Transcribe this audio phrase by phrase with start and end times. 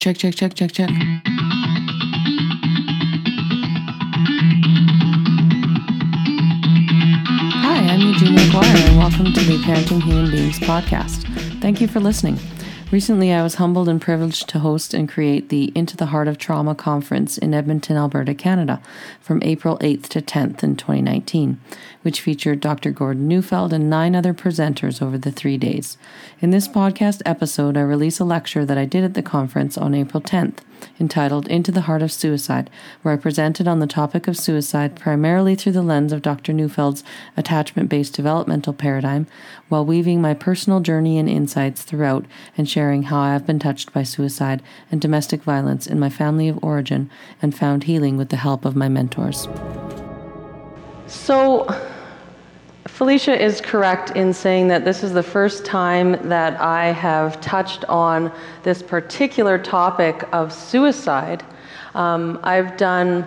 [0.00, 0.90] Check, check, check, check, check.
[7.64, 11.24] Hi, I'm Eugenia McGuire, and welcome to the Parenting Human Beings podcast.
[11.60, 12.38] Thank you for listening.
[12.90, 16.38] Recently, I was humbled and privileged to host and create the Into the Heart of
[16.38, 18.80] Trauma conference in Edmonton, Alberta, Canada,
[19.20, 21.60] from April 8th to 10th in 2019,
[22.00, 22.90] which featured Dr.
[22.90, 25.98] Gordon Neufeld and nine other presenters over the three days.
[26.40, 29.94] In this podcast episode, I release a lecture that I did at the conference on
[29.94, 30.60] April 10th
[31.00, 32.70] entitled Into the Heart of Suicide,
[33.02, 36.52] where I presented on the topic of suicide primarily through the lens of Dr.
[36.52, 37.04] Neufeld's
[37.36, 39.26] attachment based developmental paradigm,
[39.68, 42.24] while weaving my personal journey and insights throughout
[42.56, 46.48] and sharing how I have been touched by suicide and domestic violence in my family
[46.48, 47.10] of origin
[47.42, 49.48] and found healing with the help of my mentors.
[51.06, 51.66] So,
[52.98, 57.84] Felicia is correct in saying that this is the first time that I have touched
[57.84, 58.32] on
[58.64, 61.44] this particular topic of suicide.
[61.94, 63.24] Um, I've done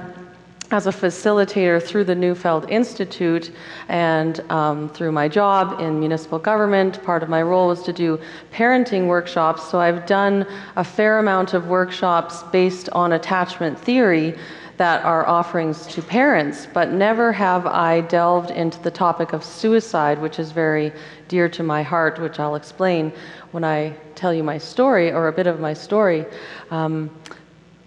[0.71, 3.53] as a facilitator through the Neufeld Institute
[3.87, 8.19] and um, through my job in municipal government, part of my role was to do
[8.53, 9.71] parenting workshops.
[9.71, 14.37] So I've done a fair amount of workshops based on attachment theory
[14.77, 20.19] that are offerings to parents, but never have I delved into the topic of suicide,
[20.19, 20.91] which is very
[21.27, 23.11] dear to my heart, which I'll explain
[23.51, 26.25] when I tell you my story or a bit of my story.
[26.71, 27.09] Um,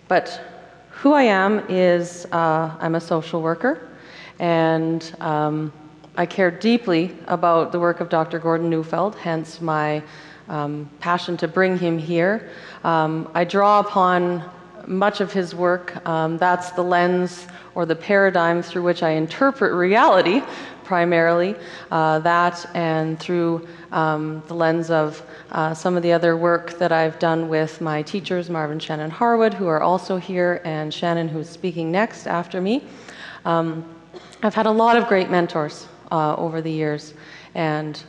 [0.09, 0.41] but
[0.91, 3.89] who I am is uh, I'm a social worker,
[4.39, 5.73] and um,
[6.17, 8.39] I care deeply about the work of Dr.
[8.39, 10.03] Gordon Neufeld, hence my
[10.49, 12.51] um, passion to bring him here.
[12.85, 14.49] Um, I draw upon
[14.87, 16.07] much of his work.
[16.07, 20.43] Um, that's the lens or the paradigm through which I interpret reality,
[20.85, 21.57] primarily.
[21.91, 26.93] Uh, that and through um, the lens of uh, some of the other work that
[26.93, 31.49] I've done with my teachers, Marvin Shannon Harwood, who are also here, and Shannon, who's
[31.49, 32.85] speaking next after me.
[33.45, 33.85] Um,
[34.43, 37.15] I've had a lot of great mentors uh, over the years,
[37.55, 38.03] and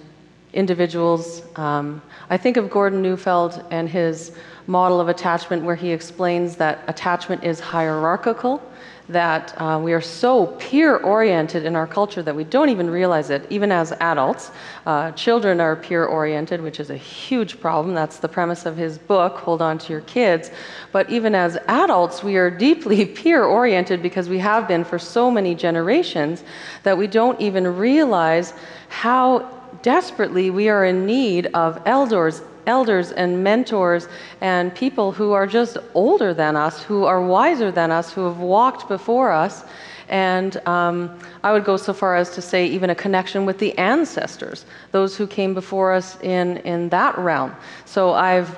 [0.54, 1.44] individuals.
[1.58, 4.32] Um, I think of Gordon Neufeld and his
[4.68, 8.62] model of attachment where he explains that attachment is hierarchical,
[9.08, 13.30] that uh, we are so peer oriented in our culture that we don't even realize
[13.30, 14.50] it, even as adults.
[14.86, 17.94] Uh, children are peer oriented, which is a huge problem.
[17.94, 20.50] That's the premise of his book, Hold On to Your Kids.
[20.92, 25.30] But even as adults, we are deeply peer oriented because we have been for so
[25.30, 26.44] many generations
[26.82, 28.54] that we don't even realize
[28.90, 29.52] how
[29.84, 34.08] desperately we are in need of elders elders and mentors
[34.42, 38.40] and people who are just older than us, who are wiser than us, who have
[38.40, 39.64] walked before us.
[40.08, 43.76] And um, I would go so far as to say, even a connection with the
[43.78, 47.56] ancestors, those who came before us in, in that realm.
[47.86, 48.58] So I've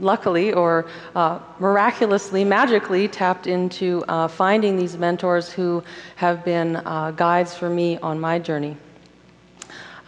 [0.00, 5.82] luckily or uh, miraculously, magically tapped into uh, finding these mentors who
[6.16, 8.76] have been uh, guides for me on my journey.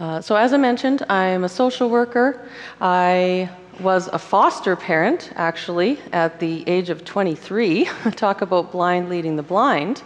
[0.01, 2.49] Uh, so, as I mentioned, I'm a social worker.
[2.81, 3.51] I
[3.81, 7.85] was a foster parent, actually, at the age of 23.
[8.17, 10.03] Talk about blind leading the blind.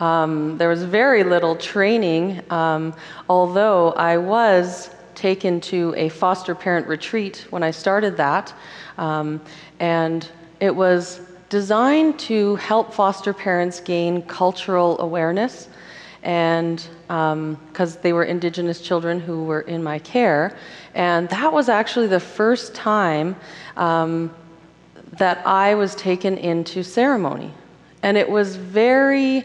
[0.00, 2.94] Um, there was very little training, um,
[3.28, 8.52] although I was taken to a foster parent retreat when I started that.
[8.96, 9.40] Um,
[9.78, 10.28] and
[10.58, 15.68] it was designed to help foster parents gain cultural awareness
[16.24, 20.56] and because um, they were Indigenous children who were in my care.
[20.94, 23.34] And that was actually the first time
[23.78, 24.30] um,
[25.12, 27.50] that I was taken into ceremony.
[28.02, 29.42] And it was very,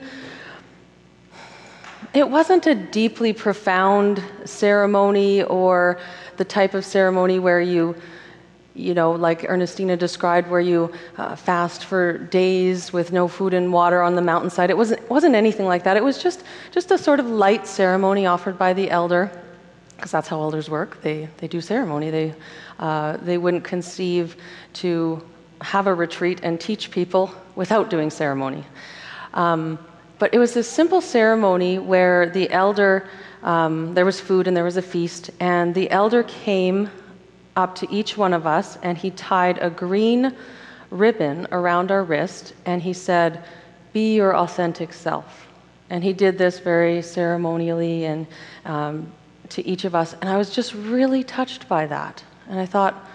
[2.14, 6.00] it wasn't a deeply profound ceremony or
[6.36, 7.96] the type of ceremony where you
[8.76, 13.72] you know, like Ernestina described, where you uh, fast for days with no food and
[13.72, 14.70] water on the mountainside.
[14.70, 15.96] It wasn't, wasn't anything like that.
[15.96, 19.32] It was just, just a sort of light ceremony offered by the elder,
[19.96, 21.02] because that's how elders work.
[21.02, 22.10] They, they do ceremony.
[22.10, 22.34] They,
[22.80, 24.36] uh, they wouldn't conceive
[24.74, 25.24] to
[25.62, 28.64] have a retreat and teach people without doing ceremony.
[29.36, 29.78] Um,
[30.18, 33.08] but it was this simple ceremony where the elder,
[33.44, 36.90] um, there was food and there was a feast, and the elder came
[37.56, 40.36] up to each one of us, and he tied a green
[40.90, 43.44] ribbon around our wrist, and he said,
[43.92, 45.48] Be your authentic self.
[45.90, 48.26] And he did this very ceremonially and
[48.66, 49.12] um,
[49.50, 50.16] to each of us.
[50.22, 52.24] And I was just really touched by that.
[52.50, 53.08] And I thought,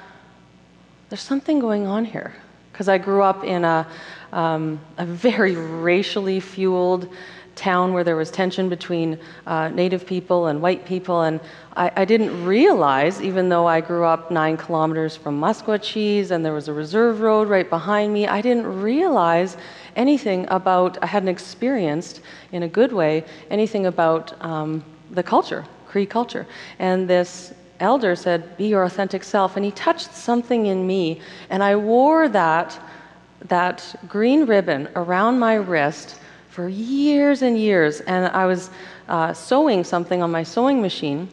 [1.09, 2.35] there's something going on here.
[2.73, 3.87] Because I grew up in a,
[4.33, 7.13] um, a very racially fueled,
[7.59, 11.41] town where there was tension between uh, Native people and white people, and
[11.77, 15.45] I, I, didn't realize, even though I grew up nine kilometers from
[15.83, 19.57] Cheese and there was a reserve road right behind me, I didn't realize
[19.97, 22.21] anything about, I hadn't experienced
[22.53, 26.47] in a good way, anything about um, the culture, Cree culture.
[26.79, 29.57] And this elder said, Be your authentic self.
[29.57, 31.21] And he touched something in me,
[31.51, 32.79] and I wore that,
[33.49, 36.21] that green ribbon around my wrist
[36.59, 38.01] for years and years.
[38.01, 38.71] And I was
[39.09, 41.29] uh, sewing something on my sewing machine,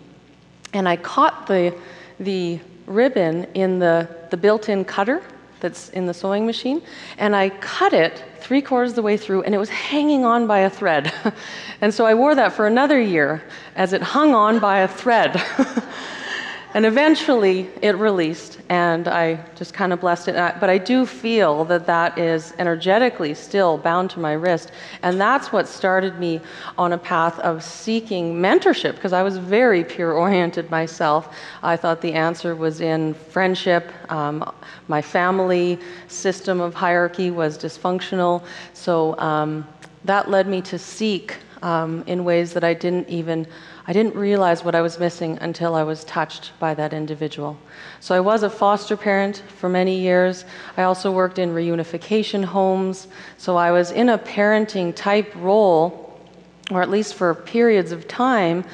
[0.72, 1.76] and I caught the,
[2.20, 5.24] the ribbon in the, the built in cutter
[5.62, 6.80] that's in the sewing machine,
[7.18, 10.46] and I cut it three quarters of the way through, and it was hanging on
[10.46, 11.12] by a thread.
[11.82, 13.42] and so I wore that for another year
[13.76, 15.44] as it hung on by a thread.
[16.76, 20.36] And eventually it released, and I just kind of blessed it.
[20.60, 24.74] But I do feel that that is energetically still bound to my wrist.
[25.02, 26.42] And that's what started me
[26.78, 31.34] on a path of seeking mentorship, because I was very peer oriented myself.
[31.64, 33.90] I thought the answer was in friendship.
[34.12, 34.54] Um,
[34.90, 35.80] my family
[36.10, 38.44] system of hierarchy was dysfunctional.
[38.74, 39.66] So um,
[40.04, 43.48] that led me to seek um, in ways that I didn't even
[43.88, 47.56] I didn't realize what I was missing until I was touched by that individual.
[48.00, 50.44] So I was a foster parent for many years.
[50.76, 53.08] I also worked in reunification homes.
[53.38, 56.20] So I was in a parenting type role,
[56.72, 58.66] or at least for periods of time.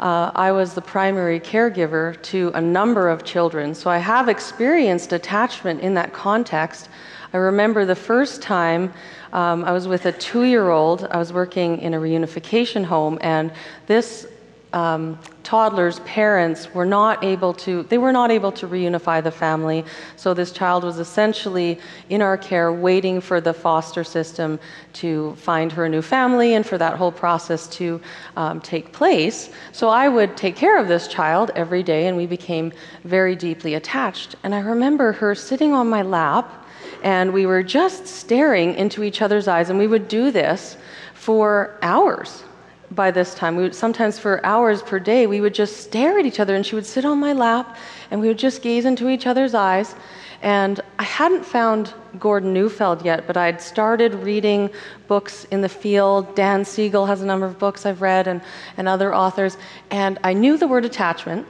[0.00, 3.74] Uh, I was the primary caregiver to a number of children.
[3.74, 6.88] So I have experienced attachment in that context.
[7.32, 8.92] I remember the first time
[9.32, 11.04] um, I was with a two year old.
[11.10, 13.52] I was working in a reunification home, and
[13.86, 14.26] this
[14.72, 19.82] um, toddler's parents were not able to they were not able to reunify the family.
[20.16, 21.78] So this child was essentially
[22.10, 24.60] in our care waiting for the foster system
[24.94, 27.98] to find her a new family and for that whole process to
[28.36, 29.48] um, take place.
[29.72, 32.72] So i would take care of this child every day and we became
[33.04, 34.36] very deeply attached.
[34.42, 36.66] And i remember her sitting on my lap
[37.02, 40.76] and we were just staring into each other's eyes and we would do this
[41.14, 42.44] for hours
[42.90, 43.56] by this time.
[43.56, 46.64] We would, sometimes for hours per day, we would just stare at each other, and
[46.64, 47.76] she would sit on my lap,
[48.10, 49.94] and we would just gaze into each other's eyes.
[50.40, 54.70] And I hadn't found Gordon Neufeld yet, but I'd started reading
[55.08, 56.34] books in the field.
[56.36, 58.40] Dan Siegel has a number of books I've read, and,
[58.76, 59.56] and other authors.
[59.90, 61.46] And I knew the word attachment.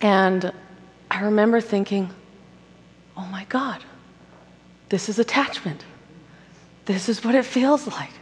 [0.00, 0.52] And
[1.10, 2.08] I remember thinking,
[3.16, 3.82] oh my God,
[4.88, 5.84] this is attachment.
[6.84, 8.12] This is what it feels like.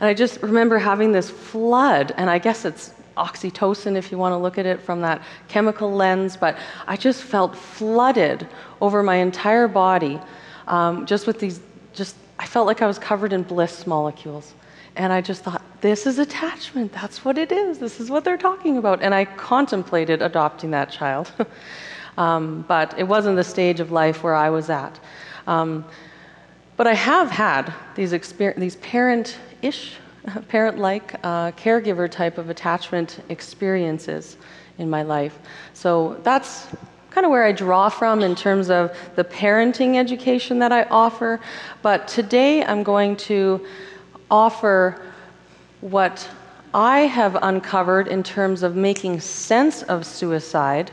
[0.00, 4.32] And I just remember having this flood, and I guess it's oxytocin if you want
[4.32, 8.46] to look at it from that chemical lens, but I just felt flooded
[8.80, 10.20] over my entire body
[10.66, 11.60] um, just with these,
[11.92, 14.54] just, I felt like I was covered in bliss molecules.
[14.96, 16.92] And I just thought, this is attachment.
[16.92, 17.78] That's what it is.
[17.78, 19.02] This is what they're talking about.
[19.02, 21.32] And I contemplated adopting that child.
[22.18, 24.98] um, but it wasn't the stage of life where I was at.
[25.46, 25.84] Um,
[26.76, 28.12] but I have had these,
[28.56, 29.94] these parent ish,
[30.48, 34.36] parent like, uh, caregiver type of attachment experiences
[34.78, 35.38] in my life.
[35.72, 36.68] So that's
[37.10, 41.40] kind of where I draw from in terms of the parenting education that I offer.
[41.80, 43.64] But today I'm going to
[44.30, 45.00] offer
[45.80, 46.28] what
[46.74, 50.90] I have uncovered in terms of making sense of suicide,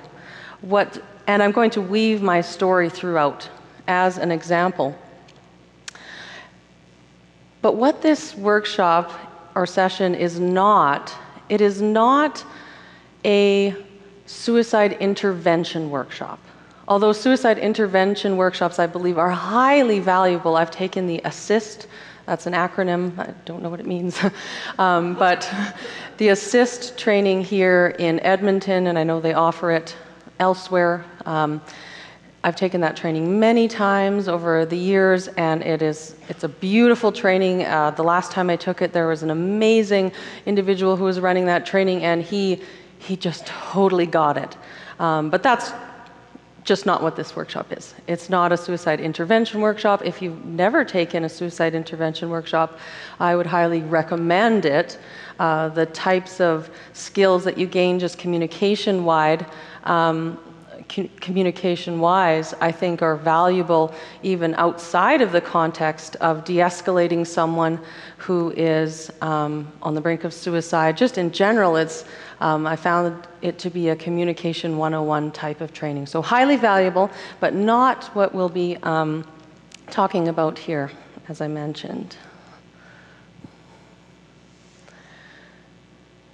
[0.62, 3.50] what, and I'm going to weave my story throughout
[3.88, 4.95] as an example.
[7.62, 9.12] But what this workshop
[9.56, 11.13] or session is not,
[11.50, 12.44] it is not
[13.24, 13.75] a
[14.25, 16.39] suicide intervention workshop.
[16.88, 20.56] Although suicide intervention workshops, I believe, are highly valuable.
[20.56, 21.86] I've taken the ASIST,
[22.25, 24.20] that's an acronym, I don't know what it means,
[24.80, 25.50] um, but
[26.18, 29.96] the ASIST training here in Edmonton, and I know they offer it
[30.39, 31.06] elsewhere.
[31.25, 31.62] Um,
[32.43, 37.12] I've taken that training many times over the years, and it is it's a beautiful
[37.12, 37.65] training.
[37.65, 40.12] Uh, the last time I took it, there was an amazing
[40.48, 42.62] individual who was running that training, and he
[42.98, 44.57] he just totally got it.
[45.00, 45.71] Um, but that's
[46.63, 47.93] just not what this workshop is.
[48.07, 50.01] It's not a suicide intervention workshop.
[50.03, 52.79] If you've never taken a suicide intervention workshop,
[53.19, 55.00] I would highly recommend it.
[55.39, 59.45] Uh, the types of skills that you gain just communication wide.
[59.86, 60.38] Um,
[61.19, 63.93] communication wise, I think are valuable
[64.24, 67.79] even outside of the context of de escalating someone
[68.17, 70.98] who is um, on the brink of suicide.
[70.98, 72.05] Just in general, it's,
[72.41, 76.05] um, I found it to be a communication 101 type of training.
[76.05, 79.25] So, highly valuable, but not what we'll be um,
[79.89, 80.91] talking about here,
[81.29, 82.17] as I mentioned.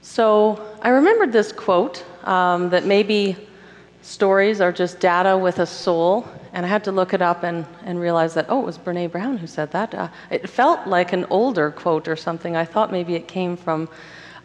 [0.01, 3.35] So I remembered this quote um, that maybe
[4.07, 6.25] stories are just data with a soul.
[6.53, 9.11] And I had to look it up and, and realize that, oh, it was Brene
[9.11, 9.93] Brown who said that.
[9.93, 12.55] Uh, it felt like an older quote or something.
[12.55, 13.89] I thought maybe it came from,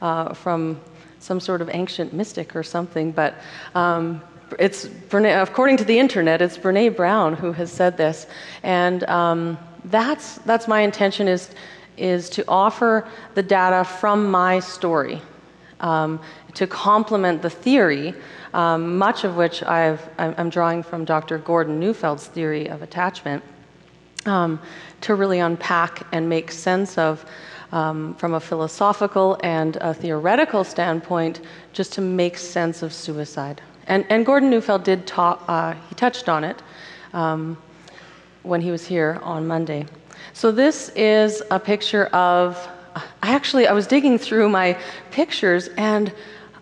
[0.02, 0.80] uh, from
[1.20, 3.12] some sort of ancient mystic or something.
[3.12, 3.36] But
[3.76, 4.20] um,
[4.58, 8.26] it's Brene, according to the internet, it's Brene Brown who has said this.
[8.64, 11.50] And um, that's, that's my intention is,
[11.96, 15.22] is to offer the data from my story
[15.82, 16.20] um,
[16.54, 18.14] to complement the theory,
[18.54, 21.38] um, much of which i am drawing from Dr.
[21.38, 23.42] Gordon Neufeld's theory of attachment,
[24.26, 24.60] um,
[25.00, 27.24] to really unpack and make sense of,
[27.72, 31.40] um, from a philosophical and a theoretical standpoint,
[31.72, 33.60] just to make sense of suicide.
[33.86, 36.62] And, and Gordon Neufeld did talk, uh, he touched on it
[37.12, 37.56] um,
[38.42, 39.86] when he was here on Monday.
[40.34, 42.68] So this is a picture of
[43.22, 44.78] actually I was digging through my
[45.10, 46.12] pictures and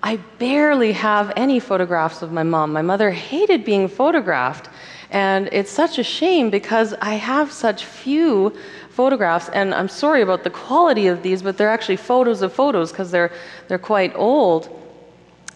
[0.03, 2.73] I barely have any photographs of my mom.
[2.73, 4.69] My mother hated being photographed.
[5.11, 8.57] And it's such a shame because I have such few
[8.91, 12.93] photographs, and I'm sorry about the quality of these, but they're actually photos of photos
[12.93, 13.33] because they're,
[13.67, 14.77] they're quite old.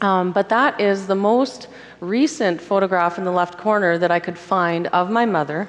[0.00, 1.68] Um, but that is the most
[2.00, 5.68] recent photograph in the left corner that I could find of my mother.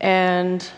[0.00, 0.68] And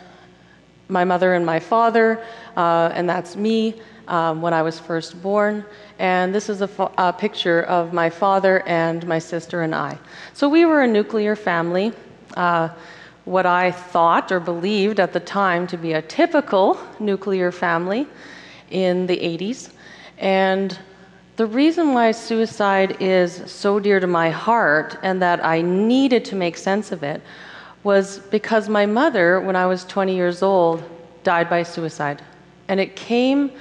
[0.88, 2.24] my mother and my father,
[2.56, 5.64] uh, and that's me um, when I was first born.
[5.98, 9.98] And this is a, a, picture of my father and my sister and I.
[10.34, 11.92] So we were a nuclear family.
[12.36, 12.70] Uh,
[13.24, 18.06] what I thought or believed at the time to be a typical nuclear family
[18.70, 19.70] in the 80s.
[20.16, 20.78] And
[21.36, 26.36] the reason why suicide is so dear to my heart and that I needed to
[26.36, 27.20] make sense of it
[27.84, 30.82] was because my mother, when I was 20 years old,
[31.22, 32.22] died by suicide.
[32.68, 33.52] And it came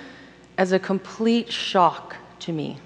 [0.58, 2.78] as a complete shock to me.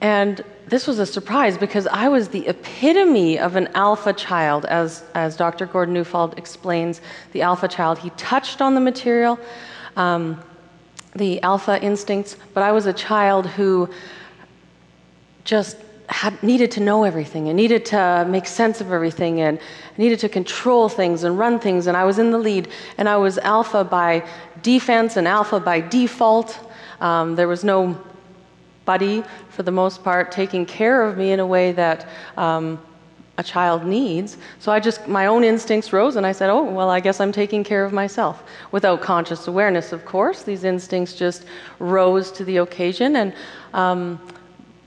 [0.00, 5.02] And this was a surprise because I was the epitome of an alpha child, as,
[5.14, 5.66] as Dr.
[5.66, 7.00] Gordon Neufeld explains
[7.32, 7.98] the alpha child.
[7.98, 9.38] He touched on the material,
[9.96, 10.42] um,
[11.14, 13.88] the alpha instincts, but I was a child who
[15.44, 15.76] just
[16.08, 19.58] had, needed to know everything and needed to make sense of everything and
[19.96, 21.86] needed to control things and run things.
[21.86, 22.68] And I was in the lead,
[22.98, 24.26] and I was alpha by
[24.62, 26.58] defense and alpha by default.
[27.00, 27.98] Um, there was no
[28.84, 32.06] buddy, for the most part, taking care of me in a way that
[32.36, 32.78] um,
[33.38, 34.36] a child needs.
[34.58, 37.32] So I just, my own instincts rose, and I said, oh, well, I guess I'm
[37.32, 38.44] taking care of myself.
[38.72, 41.46] Without conscious awareness, of course, these instincts just
[41.78, 43.16] rose to the occasion.
[43.16, 43.32] And
[43.72, 44.20] um,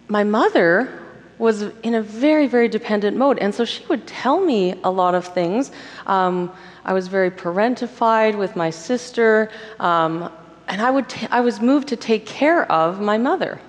[0.08, 1.07] my mother
[1.38, 3.38] was in a very, very dependent mode.
[3.40, 5.72] And so she would tell me a lot of things.
[6.06, 6.52] Um,
[6.84, 10.32] I was very parentified with my sister, um,
[10.68, 13.60] and I, would t- I was moved to take care of my mother.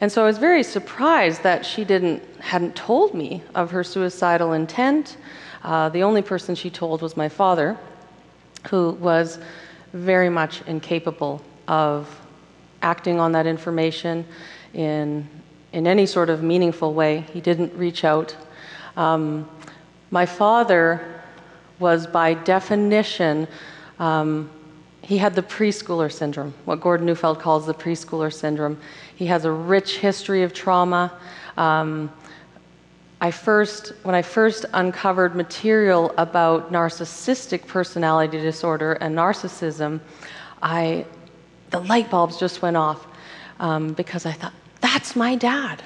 [0.00, 4.52] And so I was very surprised that she didn't, hadn't told me of her suicidal
[4.52, 5.16] intent.
[5.64, 7.78] Uh, the only person she told was my father,
[8.68, 9.38] who was
[9.92, 12.20] very much incapable of
[12.82, 14.24] acting on that information
[14.74, 15.26] in
[15.76, 17.20] in any sort of meaningful way.
[17.34, 18.34] He didn't reach out.
[18.96, 19.46] Um,
[20.10, 21.22] my father
[21.78, 23.46] was, by definition,
[23.98, 24.48] um,
[25.02, 28.78] he had the preschooler syndrome, what Gordon Neufeld calls the preschooler syndrome.
[29.16, 31.12] He has a rich history of trauma.
[31.58, 32.10] Um,
[33.20, 40.00] I first, when I first uncovered material about narcissistic personality disorder and narcissism,
[40.62, 41.04] I,
[41.68, 43.06] the light bulbs just went off
[43.60, 44.54] um, because I thought,
[44.86, 45.82] that's my dad.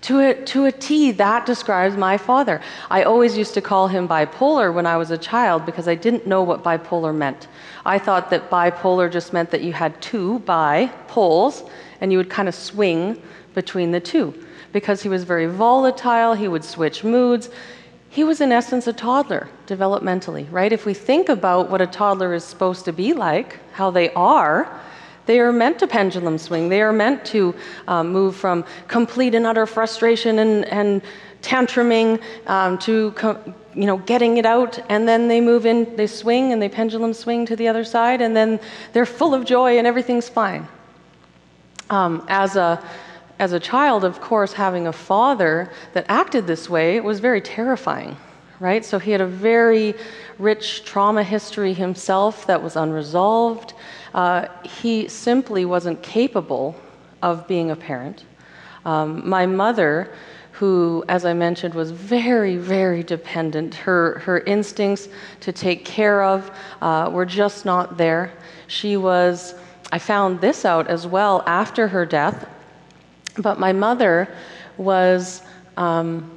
[0.00, 2.60] to, a, to a T, that describes my father.
[2.90, 6.26] I always used to call him bipolar when I was a child because I didn't
[6.26, 7.48] know what bipolar meant.
[7.84, 11.64] I thought that bipolar just meant that you had two bi poles
[12.00, 14.34] and you would kind of swing between the two.
[14.72, 17.50] Because he was very volatile, he would switch moods.
[18.08, 20.72] He was, in essence, a toddler developmentally, right?
[20.72, 24.80] If we think about what a toddler is supposed to be like, how they are,
[25.26, 26.68] they are meant to pendulum swing.
[26.68, 27.54] They are meant to
[27.88, 31.02] um, move from complete and utter frustration and, and
[31.42, 33.14] tantruming um, to
[33.74, 37.12] you know getting it out, and then they move in, they swing and they pendulum
[37.12, 38.60] swing to the other side, and then
[38.92, 40.66] they're full of joy and everything's fine.
[41.90, 42.82] Um, as a
[43.38, 48.16] as a child, of course, having a father that acted this way was very terrifying,
[48.60, 48.84] right?
[48.84, 49.94] So he had a very
[50.38, 53.74] rich trauma history himself that was unresolved.
[54.14, 56.74] Uh, he simply wasn't capable
[57.22, 58.24] of being a parent.
[58.84, 60.14] Um, my mother,
[60.52, 65.08] who, as I mentioned, was very, very dependent, her, her instincts
[65.40, 68.32] to take care of uh, were just not there.
[68.68, 69.54] She was
[69.94, 72.48] I found this out as well after her death.
[73.38, 74.34] But my mother
[74.76, 75.42] was
[75.76, 76.28] um,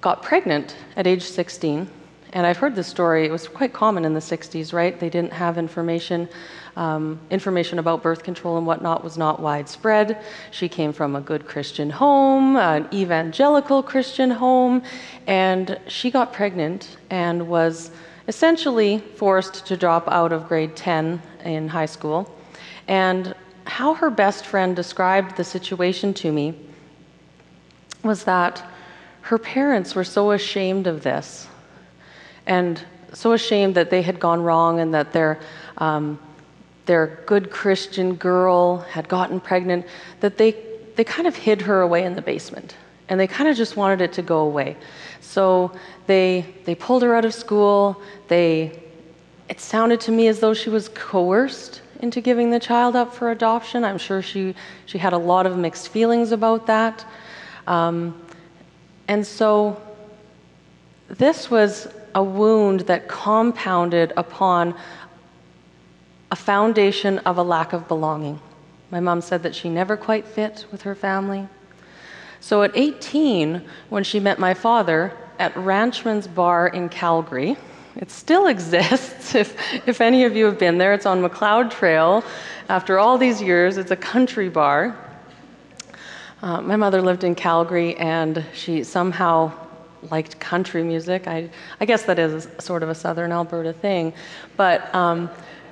[0.00, 1.88] got pregnant at age 16.
[2.32, 3.26] And I've heard this story.
[3.26, 4.98] It was quite common in the 60s, right?
[4.98, 6.28] They didn't have information.
[6.76, 10.24] Um, information about birth control and whatnot was not widespread.
[10.52, 14.82] She came from a good Christian home, an evangelical Christian home,
[15.26, 17.90] and she got pregnant and was
[18.28, 22.32] essentially forced to drop out of grade 10 in high school.
[22.86, 23.34] And
[23.64, 26.54] how her best friend described the situation to me
[28.04, 28.64] was that
[29.22, 31.48] her parents were so ashamed of this
[32.50, 35.38] and so ashamed that they had gone wrong and that their,
[35.78, 36.18] um,
[36.84, 39.86] their good Christian girl had gotten pregnant
[40.18, 40.56] that they,
[40.96, 42.76] they kind of hid her away in the basement
[43.08, 44.76] and they kind of just wanted it to go away.
[45.20, 45.70] So
[46.08, 48.02] they, they pulled her out of school.
[48.26, 48.80] They,
[49.48, 53.30] it sounded to me as though she was coerced into giving the child up for
[53.30, 53.84] adoption.
[53.84, 57.04] I'm sure she, she had a lot of mixed feelings about that.
[57.68, 58.20] Um,
[59.06, 59.80] and so
[61.08, 64.74] this was a wound that compounded upon
[66.30, 68.40] a foundation of a lack of belonging.
[68.90, 71.48] My mom said that she never quite fit with her family.
[72.40, 77.56] So at 18, when she met my father at Ranchman's Bar in Calgary,
[77.96, 79.34] it still exists.
[79.34, 82.24] If, if any of you have been there, it's on Macleod Trail.
[82.68, 84.96] After all these years, it's a country bar.
[86.42, 89.52] Uh, my mother lived in Calgary, and she somehow
[90.10, 91.26] liked country music.
[91.26, 94.12] I, I guess that is sort of a southern Alberta thing.
[94.56, 95.30] But um,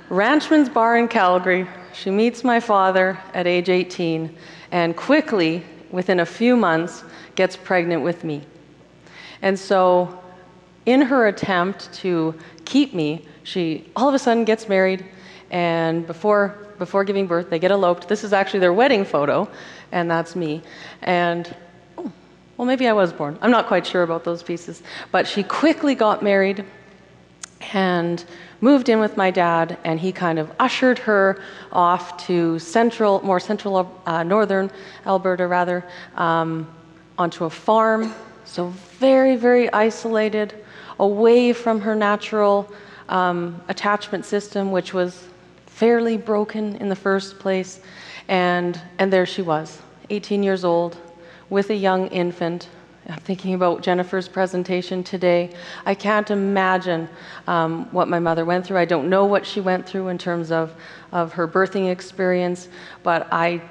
[0.09, 4.35] Ranchman's Bar in Calgary, she meets my father at age 18,
[4.71, 7.05] and quickly, within a few months,
[7.35, 8.43] gets pregnant with me.
[9.43, 10.23] And so,
[10.87, 15.05] in her attempt to keep me, she all of a sudden gets married,
[15.51, 18.09] and before, before giving birth, they get eloped.
[18.09, 19.49] This is actually their wedding photo
[19.93, 20.63] and that's me.
[21.03, 21.55] And
[22.59, 23.39] well, maybe I was born.
[23.41, 24.83] I'm not quite sure about those pieces.
[25.13, 26.65] But she quickly got married
[27.73, 28.25] and
[28.61, 31.41] moved in with my dad, and he kind of ushered her
[31.71, 34.73] off to central, more central, uh, northern
[35.07, 35.85] Alberta, rather,
[36.17, 36.69] um,
[37.17, 38.13] onto a farm.
[38.45, 38.69] So
[38.99, 40.53] very, very isolated,
[40.99, 42.69] away from her natural
[43.09, 45.29] um, attachment system, which was
[45.67, 47.81] fairly broken in the first place.
[48.27, 50.97] And, and there she was, 18 years old,
[51.51, 52.69] with a young infant.
[53.09, 55.55] I'm thinking about Jennifer's presentation today.
[55.87, 57.09] I can't imagine
[57.47, 58.77] um, what my mother went through.
[58.77, 60.75] I don't know what she went through in terms of,
[61.13, 62.69] of her birthing experience,
[63.03, 63.63] but I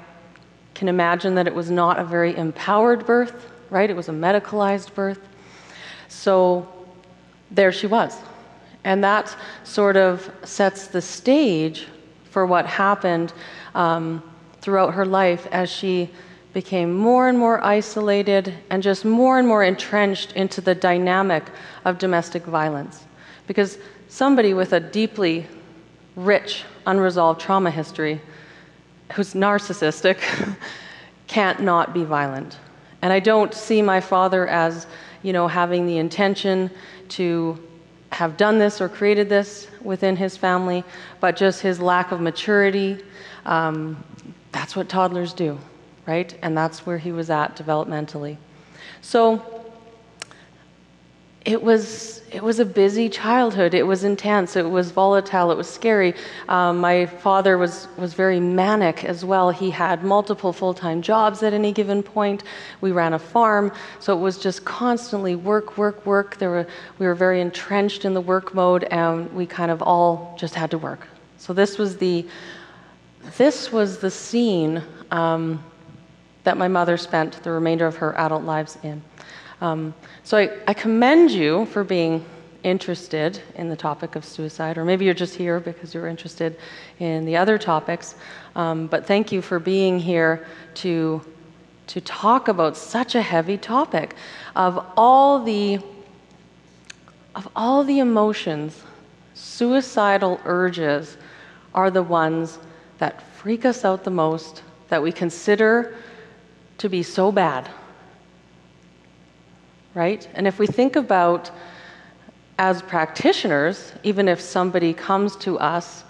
[0.74, 3.88] can imagine that it was not a very empowered birth, right?
[3.88, 5.20] It was a medicalized birth.
[6.08, 6.68] So
[7.50, 8.16] there she was.
[8.84, 11.86] And that sort of sets the stage
[12.24, 13.32] for what happened
[13.74, 14.22] um,
[14.60, 16.10] throughout her life as she
[16.52, 21.44] became more and more isolated and just more and more entrenched into the dynamic
[21.84, 23.04] of domestic violence.
[23.46, 25.46] Because somebody with a deeply
[26.16, 28.20] rich, unresolved trauma history
[29.12, 30.18] who's narcissistic
[31.26, 32.58] can't not be violent.
[33.02, 34.86] And I don't see my father as,
[35.22, 36.70] you know, having the intention
[37.10, 37.62] to
[38.10, 40.82] have done this or created this within his family,
[41.20, 42.98] but just his lack of maturity,
[43.46, 44.02] um,
[44.50, 45.58] that's what toddlers do,
[46.08, 46.34] right?
[46.42, 48.38] And that's where he was at developmentally.
[49.02, 49.58] So
[51.44, 53.72] it was it was a busy childhood.
[53.72, 54.56] It was intense.
[54.56, 55.50] It was volatile.
[55.50, 56.14] It was scary.
[56.48, 59.50] Um, my father was was very manic as well.
[59.50, 62.42] He had multiple full time jobs at any given point.
[62.80, 66.38] We ran a farm, so it was just constantly work, work, work.
[66.38, 66.66] There were
[66.98, 70.70] we were very entrenched in the work mode, and we kind of all just had
[70.70, 71.06] to work.
[71.36, 72.26] So this was the
[73.36, 75.62] this was the scene um,
[76.44, 79.02] that my mother spent the remainder of her adult lives in.
[79.60, 82.24] Um, so I, I, commend you for being
[82.62, 86.56] interested in the topic of suicide, or maybe you're just here because you're interested
[87.00, 88.14] in the other topics.
[88.54, 91.20] Um, but thank you for being here to,
[91.88, 94.14] to talk about such a heavy topic.
[94.54, 95.80] Of all the,
[97.34, 98.82] of all the emotions,
[99.34, 101.16] suicidal urges
[101.74, 102.58] are the ones
[102.98, 105.94] that freak us out the most, that we consider
[106.78, 107.68] to be so bad.
[109.94, 110.28] Right?
[110.34, 111.50] And if we think about
[112.58, 116.04] as practitioners, even if somebody comes to us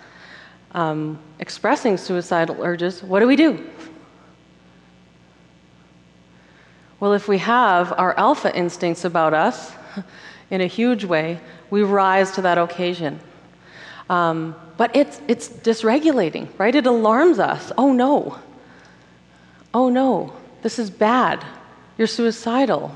[0.72, 3.66] um, expressing suicidal urges, what do we do?
[7.00, 9.72] Well, if we have our alpha instincts about us
[10.50, 11.38] in a huge way,
[11.70, 13.20] we rise to that occasion.
[14.10, 16.74] Um, but it's, it's dysregulating, right?
[16.74, 17.70] It alarms us.
[17.76, 18.38] Oh no.
[19.74, 21.44] Oh no, this is bad.
[21.96, 22.94] You're suicidal.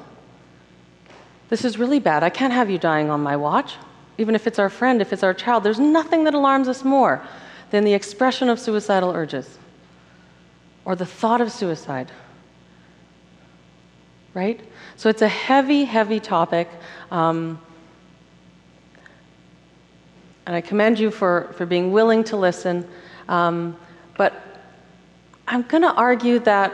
[1.49, 2.23] This is really bad.
[2.23, 3.75] I can't have you dying on my watch.
[4.19, 7.23] Even if it's our friend, if it's our child, there's nothing that alarms us more
[7.71, 9.59] than the expression of suicidal urges
[10.85, 12.11] or the thought of suicide.
[14.35, 14.61] Right?
[14.97, 16.69] So it's a heavy, heavy topic.
[17.11, 17.61] Um,
[20.47, 22.87] and I commend you for, for being willing to listen.
[23.29, 23.77] Um,
[24.17, 24.35] but
[25.47, 26.73] I'm going to argue that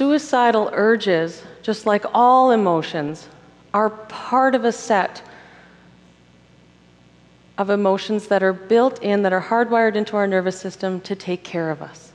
[0.00, 3.28] suicidal urges, just like all emotions,
[3.74, 5.20] are part of a set
[7.58, 11.44] of emotions that are built in, that are hardwired into our nervous system to take
[11.44, 12.12] care of us.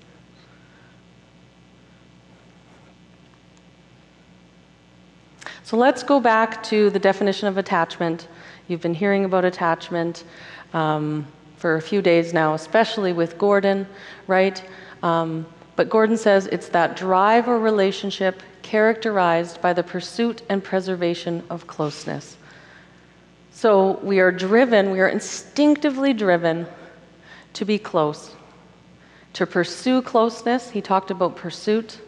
[5.62, 8.28] So let's go back to the definition of attachment.
[8.68, 10.24] You've been hearing about attachment
[10.74, 13.86] um, for a few days now, especially with Gordon,
[14.26, 14.64] right?
[15.04, 15.46] Um,
[15.76, 21.68] but Gordon says it's that drive or relationship characterized by the pursuit and preservation of
[21.68, 22.38] closeness.
[23.52, 26.68] So we are driven, we are instinctively driven
[27.54, 28.34] to be close,
[29.34, 30.70] to pursue closeness.
[30.70, 32.00] He talked about pursuit,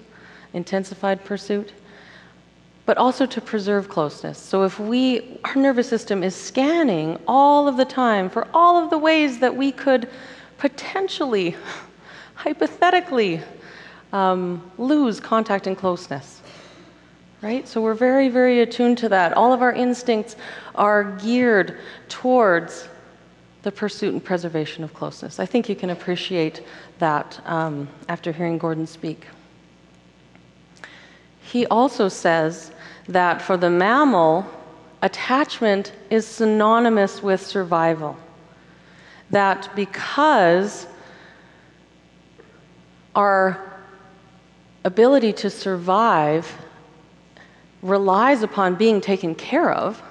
[0.53, 1.73] intensified pursuit,
[2.85, 4.37] but also to preserve closeness.
[4.37, 8.89] So if we, our nervous system is scanning all of the time for all of
[8.89, 10.09] the ways that we could
[10.57, 11.55] potentially,
[12.35, 13.41] hypothetically,
[14.13, 16.41] um, lose contact and closeness
[17.41, 17.67] right?
[17.67, 19.33] So we're very, very attuned to that.
[19.33, 20.35] All of our instincts
[20.75, 22.89] are geared towards
[23.63, 25.39] the pursuit and preservation of closeness.
[25.39, 26.63] I think you can appreciate
[26.99, 29.27] that um, after hearing Gordon speak.
[31.41, 32.71] He also says
[33.07, 34.45] that for the mammal,
[35.01, 38.17] attachment is synonymous with survival.
[39.29, 40.87] That because
[43.15, 43.66] our
[44.83, 46.51] ability to survive
[47.81, 50.01] relies upon being taken care of,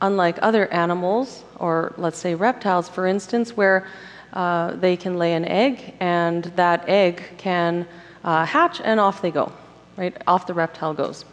[0.00, 3.86] unlike other animals, or let's say reptiles, for instance, where
[4.32, 7.86] uh, they can lay an egg and that egg can
[8.24, 9.50] uh, hatch and off they go,
[9.96, 10.16] right?
[10.26, 11.24] Off the reptile goes.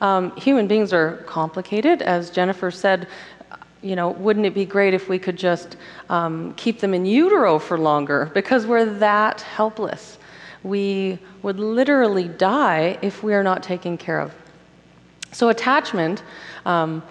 [0.00, 3.08] Um, human beings are complicated, as Jennifer said.
[3.82, 5.76] You know, wouldn't it be great if we could just
[6.08, 10.15] um, keep them in utero for longer because we're that helpless?
[10.66, 14.34] We would literally die if we are not taken care of.
[15.30, 16.22] So, attachment,
[16.64, 17.02] um,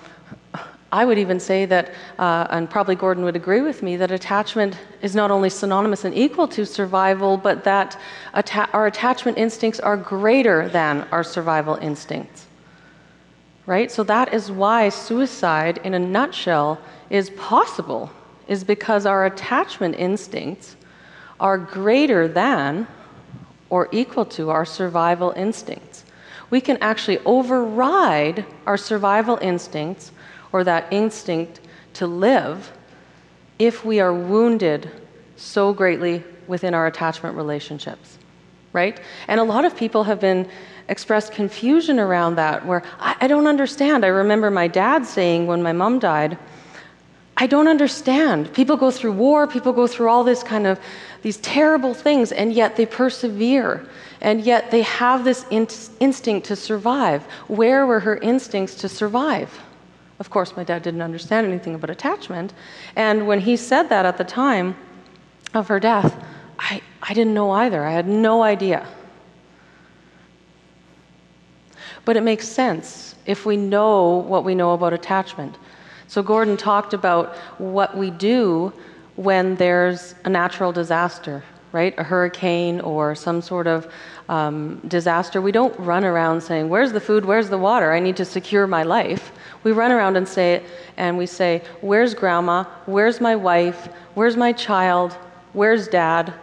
[0.91, 4.77] I would even say that, uh, and probably Gordon would agree with me, that attachment
[5.01, 7.97] is not only synonymous and equal to survival, but that
[8.33, 12.47] atta- our attachment instincts are greater than our survival instincts.
[13.65, 13.89] Right?
[13.89, 18.11] So, that is why suicide, in a nutshell, is possible,
[18.47, 20.75] is because our attachment instincts
[21.39, 22.87] are greater than
[23.69, 26.06] or equal to our survival instincts.
[26.49, 30.12] We can actually override our survival instincts
[30.51, 31.62] or that instinct
[31.93, 32.71] to live
[33.60, 34.89] if we are wounded
[35.36, 38.17] so greatly within our attachment relationships,
[38.73, 38.99] right?
[39.28, 40.47] And a lot of people have been
[40.88, 44.06] expressed confusion around that where I, I don't understand.
[44.06, 46.38] I remember my dad saying when my mom died,
[47.38, 48.54] I don't understand.
[48.54, 50.80] People go through war, people go through all this kind of
[51.25, 53.83] these terrible things, and yet they persevere.
[54.21, 55.67] And yet they have this in-
[55.99, 57.23] instinct to survive.
[57.47, 59.59] Where were her instincts to survive?
[60.19, 62.53] Of course, my dad didn't understand anything about attachment.
[62.95, 64.75] And when he said that at the time
[65.55, 66.15] of her death,
[66.59, 67.83] I, I didn't know either.
[67.83, 68.85] I had no idea.
[72.05, 75.57] But it makes sense if we know what we know about attachment.
[76.05, 78.71] So, Gordon talked about what we do
[79.15, 81.93] when there's a natural disaster, right?
[81.97, 83.88] A hurricane or some sort of
[84.30, 85.41] um, disaster.
[85.41, 87.25] We don't run around saying, Where's the food?
[87.25, 87.93] Where's the water?
[87.93, 89.32] I need to secure my life.
[89.63, 90.63] We run around and say,
[90.97, 92.63] and we say, Where's grandma?
[92.86, 93.88] Where's my wife?
[94.15, 95.13] Where's my child?
[95.54, 96.34] Where's dad?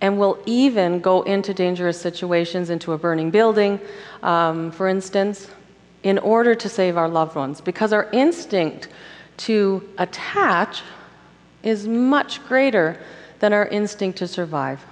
[0.00, 3.78] And we'll even go into dangerous situations, into a burning building,
[4.22, 5.48] um, for instance,
[6.02, 8.88] in order to save our loved ones because our instinct
[9.36, 10.82] to attach
[11.62, 12.98] is much greater
[13.38, 14.84] than our instinct to survive.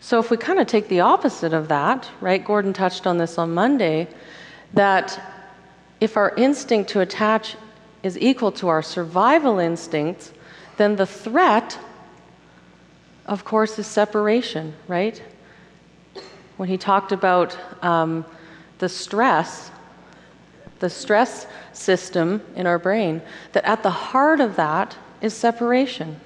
[0.00, 2.42] So, if we kind of take the opposite of that, right?
[2.42, 4.08] Gordon touched on this on Monday,
[4.72, 5.20] that
[6.00, 7.56] if our instinct to attach
[8.02, 10.32] is equal to our survival instincts,
[10.78, 11.78] then the threat
[13.28, 15.22] of course, is separation, right?
[16.56, 18.24] When he talked about um,
[18.78, 19.70] the stress
[20.80, 23.20] the stress system in our brain,
[23.52, 26.20] that at the heart of that is separation.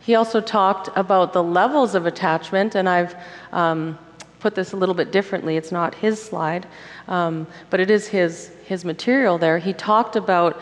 [0.00, 3.14] He also talked about the levels of attachment, and I've
[3.52, 3.98] um,
[4.40, 5.56] put this a little bit differently.
[5.56, 6.66] It's not his slide,
[7.08, 9.58] um, but it is his, his material there.
[9.58, 10.60] He talked about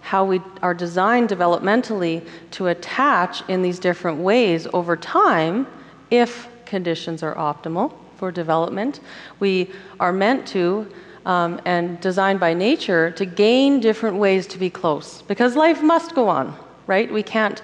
[0.00, 5.66] how we are designed developmentally to attach in these different ways over time
[6.10, 9.00] if conditions are optimal for development.
[9.40, 10.86] We are meant to
[11.26, 16.14] um, and designed by nature to gain different ways to be close because life must
[16.14, 16.56] go on,
[16.86, 17.12] right?
[17.12, 17.60] We can't,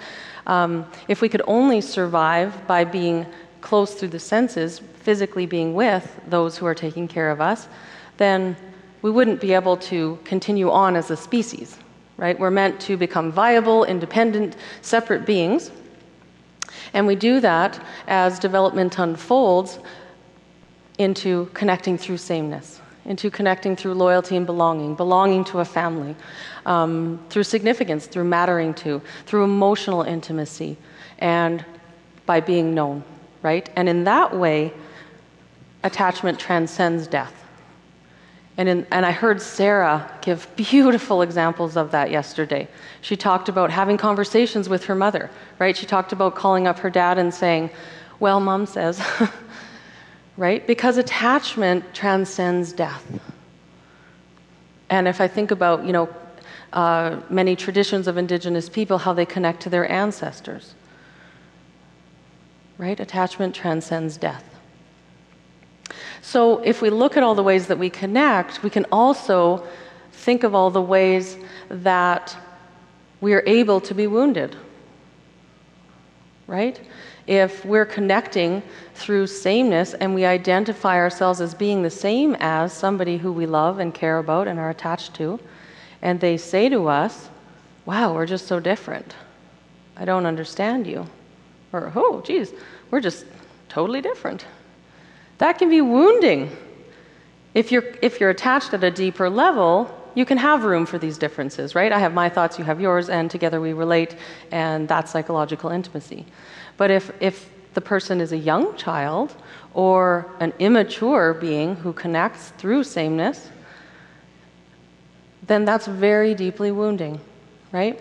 [0.49, 3.25] um, if we could only survive by being
[3.61, 7.69] close through the senses, physically being with those who are taking care of us,
[8.17, 8.57] then
[9.03, 11.79] we wouldn't be able to continue on as a species,
[12.17, 12.37] right?
[12.37, 15.71] We're meant to become viable, independent, separate beings.
[16.95, 19.79] And we do that as development unfolds
[20.99, 26.15] into connecting through sameness, into connecting through loyalty and belonging, belonging to a family,
[26.67, 30.77] um, through significance, through mattering to, through emotional intimacy,
[31.21, 31.65] and
[32.27, 33.03] by being known,
[33.43, 33.71] right?
[33.77, 34.73] And in that way,
[35.85, 37.35] attachment transcends death.
[38.59, 42.67] And, in, and I heard Sarah give beautiful examples of that yesterday.
[43.03, 45.31] She talked about having conversations with her mother,
[45.61, 45.77] right?
[45.77, 47.71] She talked about calling up her dad and saying,
[48.19, 49.01] Well, mom says,
[50.39, 50.65] right?
[50.69, 53.05] Because attachment transcends death.
[54.89, 56.09] And if I think about, you know,
[56.73, 60.75] uh, many traditions of indigenous people, how they connect to their ancestors,
[62.79, 63.01] right?
[63.01, 64.45] Attachment transcends death.
[66.23, 69.67] So, if we look at all the ways that we connect, we can also
[70.13, 71.37] think of all the ways
[71.69, 72.37] that
[73.21, 74.55] we are able to be wounded.
[76.47, 76.81] Right?
[77.29, 78.63] If we're connecting
[78.95, 83.81] through sameness and we identify ourselves as being the same as somebody who we love
[83.81, 85.39] and care about and are attached to,
[86.01, 87.29] and they say to us,
[87.85, 89.15] Wow, we're just so different.
[89.95, 91.07] I don't understand you.
[91.75, 92.55] Or, Oh, geez,
[92.91, 93.27] we're just
[93.69, 94.47] totally different.
[95.37, 96.51] That can be wounding.
[97.53, 101.19] If you're, if you're attached at a deeper level, you can have room for these
[101.19, 101.93] differences, right?
[101.93, 104.17] I have my thoughts, you have yours, and together we relate,
[104.51, 106.25] and that's psychological intimacy.
[106.79, 109.37] But if, if the person is a young child
[109.75, 113.51] or an immature being who connects through sameness,
[115.47, 117.21] then that's very deeply wounding,
[117.73, 118.01] right?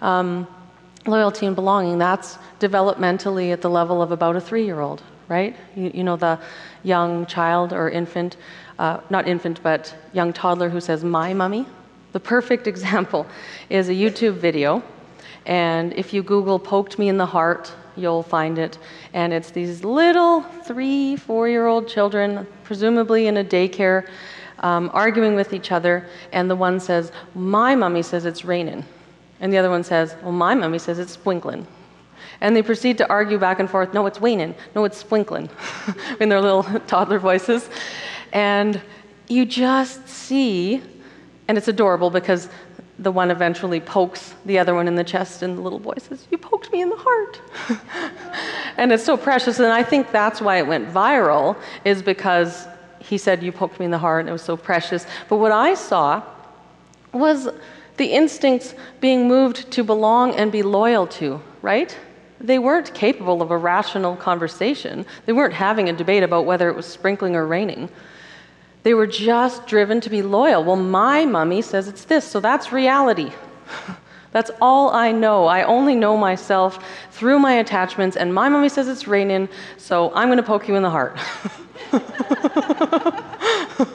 [0.00, 0.46] Um,
[1.06, 5.56] loyalty and belonging, that's developmentally at the level of about a three year old, right?
[5.74, 6.38] You, you know, the
[6.82, 8.36] young child or infant,
[8.78, 11.66] uh, not infant, but young toddler who says, My mummy.
[12.12, 13.26] The perfect example
[13.70, 14.82] is a YouTube video.
[15.46, 18.78] And if you Google poked me in the heart, you'll find it.
[19.12, 24.08] And it's these little three, four year old children, presumably in a daycare,
[24.60, 26.06] um, arguing with each other.
[26.32, 28.84] And the one says, My mummy says it's raining.
[29.40, 31.66] And the other one says, Well, my mummy says it's sprinkling.
[32.40, 35.48] And they proceed to argue back and forth no, it's waning, no, it's sprinkling,
[36.20, 37.68] in their little toddler voices.
[38.32, 38.80] And
[39.28, 40.82] you just see,
[41.48, 42.48] and it's adorable because
[43.02, 46.26] the one eventually pokes the other one in the chest, and the little boy says,
[46.30, 47.40] You poked me in the heart.
[48.76, 49.58] and it's so precious.
[49.58, 52.66] And I think that's why it went viral, is because
[53.00, 55.06] he said, You poked me in the heart, and it was so precious.
[55.28, 56.22] But what I saw
[57.12, 57.48] was
[57.96, 61.96] the instincts being moved to belong and be loyal to, right?
[62.40, 65.06] They weren't capable of a rational conversation.
[65.26, 67.88] They weren't having a debate about whether it was sprinkling or raining.
[68.82, 70.64] They were just driven to be loyal.
[70.64, 73.30] Well, my mummy says it's this, so that's reality.
[74.32, 75.46] That's all I know.
[75.46, 80.26] I only know myself through my attachments, and my mummy says it's raining, so I'm
[80.28, 81.18] going to poke you in the heart.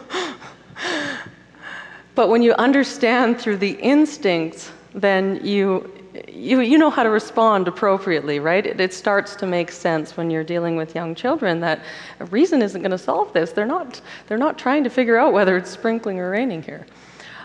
[2.16, 5.92] but when you understand through the instincts, then you
[6.38, 8.66] you, you know how to respond appropriately, right?
[8.66, 11.84] It, it, starts to make sense when you're dealing with young children that
[12.30, 13.52] reason isn't going to solve this.
[13.52, 16.86] They're not, they're not trying to figure out whether it's sprinkling or raining here.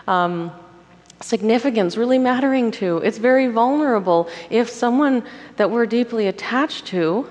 [0.07, 0.51] Um,
[1.21, 2.97] significance really mattering to.
[2.97, 5.23] It's very vulnerable if someone
[5.55, 7.27] that we're deeply attached to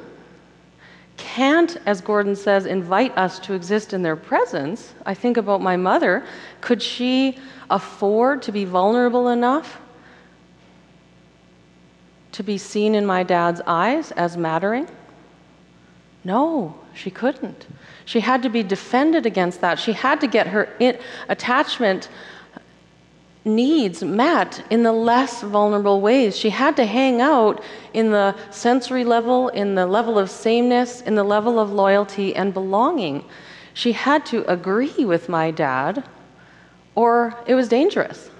[1.17, 4.95] can't, as Gordon says, invite us to exist in their presence.
[5.07, 6.27] I think about my mother.
[6.61, 7.39] Could she
[7.71, 9.82] afford to be vulnerable enough
[12.33, 14.89] to be seen in my dad's eyes as mattering?
[16.25, 17.67] No, she couldn't.
[18.05, 19.79] She had to be defended against that.
[19.79, 20.69] She had to get her
[21.29, 22.09] attachment
[23.45, 26.37] needs met in the less vulnerable ways.
[26.37, 31.15] She had to hang out in the sensory level, in the level of sameness, in
[31.15, 33.25] the level of loyalty and belonging.
[33.75, 36.05] She had to agree with my dad,
[36.95, 38.31] or it was dangerous.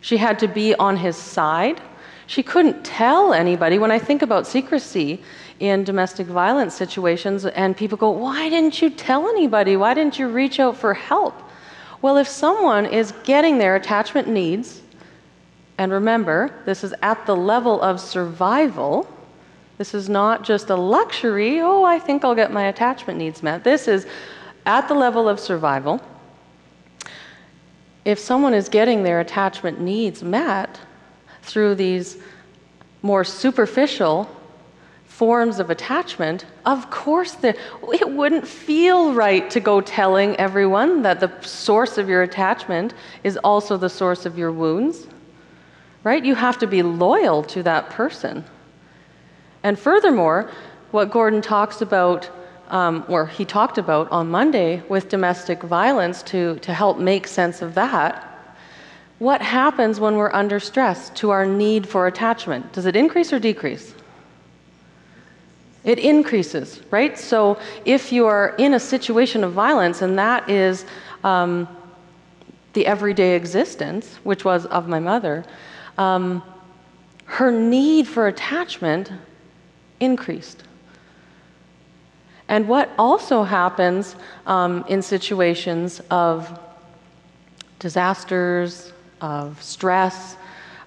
[0.00, 1.80] She had to be on his side.
[2.26, 3.78] She couldn't tell anybody.
[3.78, 5.22] When I think about secrecy
[5.60, 9.76] in domestic violence situations, and people go, Why didn't you tell anybody?
[9.76, 11.34] Why didn't you reach out for help?
[12.02, 14.82] Well, if someone is getting their attachment needs,
[15.78, 19.08] and remember, this is at the level of survival,
[19.78, 23.62] this is not just a luxury, oh, I think I'll get my attachment needs met.
[23.62, 24.06] This is
[24.64, 26.00] at the level of survival.
[28.04, 30.80] If someone is getting their attachment needs met
[31.46, 32.18] through these
[33.02, 34.28] more superficial
[35.06, 41.32] forms of attachment, of course, it wouldn't feel right to go telling everyone that the
[41.40, 42.92] source of your attachment
[43.24, 45.06] is also the source of your wounds.
[46.04, 46.24] Right?
[46.24, 48.44] You have to be loyal to that person.
[49.62, 50.50] And furthermore,
[50.90, 52.28] what Gordon talks about,
[52.68, 57.62] um, or he talked about on Monday with domestic violence to, to help make sense
[57.62, 58.25] of that,
[59.18, 62.72] what happens when we're under stress to our need for attachment?
[62.72, 63.94] Does it increase or decrease?
[65.84, 67.18] It increases, right?
[67.18, 70.84] So if you are in a situation of violence and that is
[71.24, 71.68] um,
[72.72, 75.44] the everyday existence, which was of my mother,
[75.96, 76.42] um,
[77.24, 79.12] her need for attachment
[80.00, 80.64] increased.
[82.48, 86.60] And what also happens um, in situations of
[87.78, 90.36] disasters, of stress,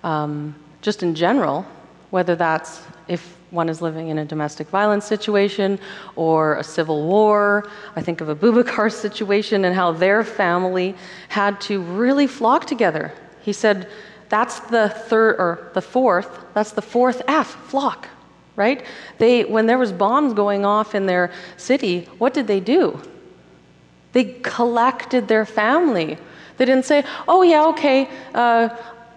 [0.04, 1.66] um, just in general,
[2.10, 5.80] whether that's if one is living in a domestic violence situation
[6.16, 7.70] or a civil war.
[7.96, 10.96] I think of a Boubacar situation and how their family
[11.30, 13.12] had to really flock together.
[13.42, 13.90] He said,
[14.30, 18.08] that's the third or the fourth, that's the fourth F, flock
[18.60, 18.86] right?
[19.20, 23.02] They, when there was bombs going off in their city, what did they do?
[24.12, 26.18] They collected their family.
[26.60, 28.70] They didn't say, oh, yeah, okay, uh,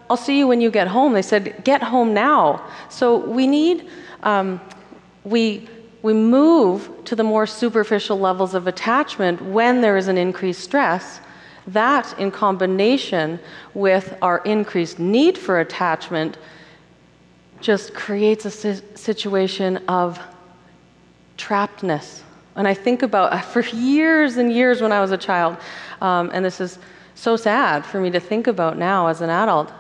[0.09, 1.13] I'll see you when you get home.
[1.13, 2.65] They said, get home now.
[2.89, 3.91] So we need,
[4.23, 4.61] um,
[5.25, 5.69] we,
[6.03, 11.21] we move to the more superficial levels of attachment when there is an increased stress.
[11.67, 13.41] That, in combination
[13.75, 16.39] with our increased need for attachment,
[17.61, 20.21] just creates a situation of
[21.39, 22.21] trappedness.
[22.55, 25.57] And I think about for years and years when I was a child,
[26.01, 26.79] um, and this is
[27.23, 29.71] so sad for me to think about now as an adult,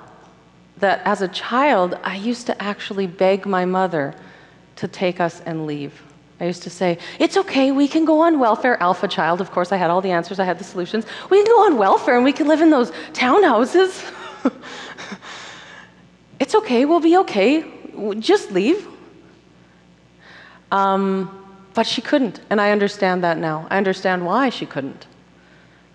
[0.78, 4.14] that as a child, I used to actually beg my mother
[4.76, 6.00] to take us and leave.
[6.38, 8.80] I used to say, It's okay, we can go on welfare.
[8.80, 11.04] Alpha child, of course, I had all the answers, I had the solutions.
[11.30, 14.12] We can go on welfare and we can live in those townhouses.
[16.42, 17.64] It's okay, we'll be okay.
[18.18, 18.88] Just leave.
[20.72, 21.30] Um,
[21.72, 23.68] but she couldn't, and I understand that now.
[23.70, 25.06] I understand why she couldn't.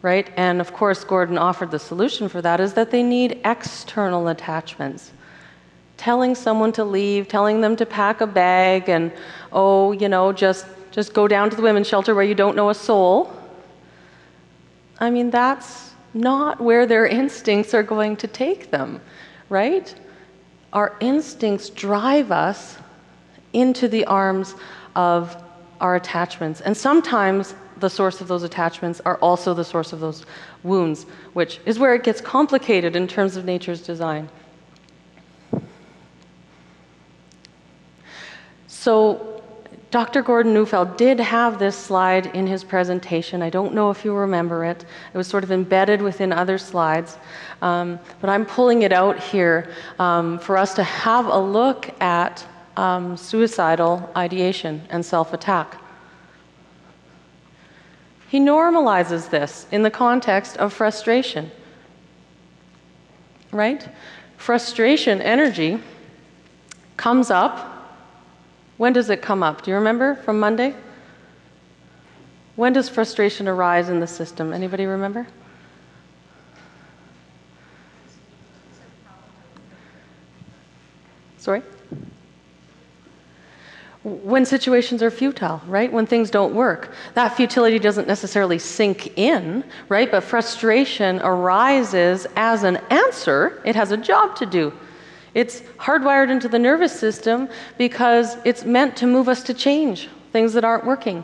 [0.01, 0.31] Right?
[0.38, 5.12] And of course, Gordon offered the solution for that is that they need external attachments.
[5.97, 9.12] Telling someone to leave, telling them to pack a bag, and
[9.51, 12.69] oh, you know, just, just go down to the women's shelter where you don't know
[12.69, 13.33] a soul.
[14.99, 19.01] I mean, that's not where their instincts are going to take them,
[19.49, 19.95] right?
[20.73, 22.77] our instincts drive us
[23.53, 24.55] into the arms
[24.95, 25.41] of
[25.79, 26.62] our attachments.
[26.62, 30.25] And sometimes the source of those attachments are also the source of those
[30.63, 34.29] wounds, which is where it gets complicated in terms of nature's design.
[38.67, 39.41] So,
[39.89, 40.21] Dr.
[40.21, 43.41] Gordon Neufeld did have this slide in his presentation.
[43.41, 44.85] I don't know if you remember it.
[45.13, 47.17] It was sort of embedded within other slides.
[47.61, 52.45] Um, but I'm pulling it out here um, for us to have a look at
[52.75, 55.77] um, suicidal ideation and self attack.
[58.27, 61.51] He normalizes this in the context of frustration.
[63.51, 63.87] Right?
[64.37, 65.81] Frustration energy
[66.97, 67.77] comes up
[68.77, 69.63] when does it come up?
[69.63, 70.75] Do you remember from Monday?
[72.55, 74.53] When does frustration arise in the system?
[74.53, 75.27] Anybody remember?
[81.37, 81.63] Sorry?
[84.08, 85.91] When situations are futile, right?
[85.91, 86.93] When things don't work.
[87.15, 90.10] That futility doesn't necessarily sink in, right?
[90.10, 93.62] But frustration arises as an answer.
[93.65, 94.71] It has a job to do.
[95.33, 100.53] It's hardwired into the nervous system because it's meant to move us to change things
[100.53, 101.21] that aren't working.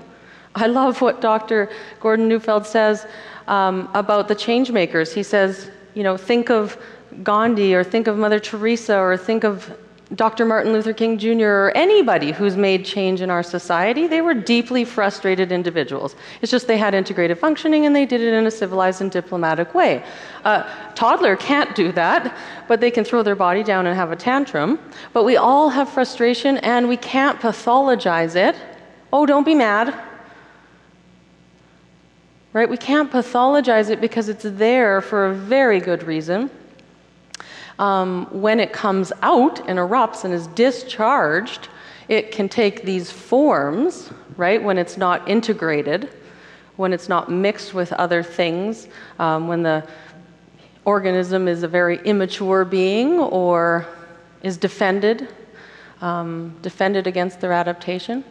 [0.53, 1.69] I love what Dr.
[2.01, 3.07] Gordon Neufeld says
[3.47, 5.13] um, about the change makers.
[5.13, 6.77] He says, you know, think of
[7.23, 9.73] Gandhi or think of Mother Teresa or think of
[10.15, 10.45] Dr.
[10.45, 11.47] Martin Luther King Jr.
[11.47, 16.15] or anybody who's made change in our society, they were deeply frustrated individuals.
[16.41, 19.73] It's just they had integrated functioning and they did it in a civilized and diplomatic
[19.73, 20.03] way.
[20.43, 22.37] A toddler can't do that,
[22.67, 24.77] but they can throw their body down and have a tantrum.
[25.13, 28.55] But we all have frustration and we can't pathologize it.
[29.11, 29.95] Oh, don't be mad.
[32.51, 32.69] Right?
[32.69, 36.51] We can't pathologize it because it's there for a very good reason
[37.79, 41.69] um, when it comes out and erupts and is discharged,
[42.07, 46.09] it can take these forms, right, when it's not integrated,
[46.75, 48.87] when it's not mixed with other things,
[49.19, 49.87] um, when the
[50.85, 53.87] organism is a very immature being or
[54.41, 55.27] is defended,
[56.01, 58.23] um, defended against their adaptation.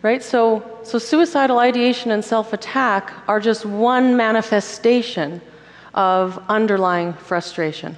[0.00, 0.22] Right?
[0.22, 5.40] So, so suicidal ideation and self attack are just one manifestation
[5.92, 7.96] of underlying frustration.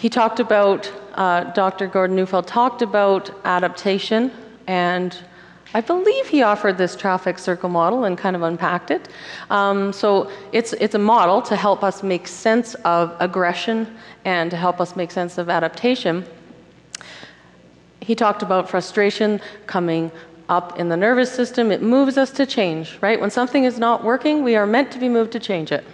[0.00, 1.86] He talked about, uh, Dr.
[1.86, 4.30] Gordon Neufeld talked about adaptation,
[4.66, 5.14] and
[5.74, 9.10] I believe he offered this traffic circle model and kind of unpacked it.
[9.50, 13.94] Um, so it's, it's a model to help us make sense of aggression
[14.24, 16.24] and to help us make sense of adaptation.
[18.00, 20.10] He talked about frustration coming
[20.48, 21.70] up in the nervous system.
[21.70, 23.20] It moves us to change, right?
[23.20, 25.84] When something is not working, we are meant to be moved to change it.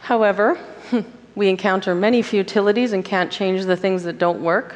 [0.00, 0.58] However,
[1.34, 4.74] we encounter many futilities and can't change the things that don't work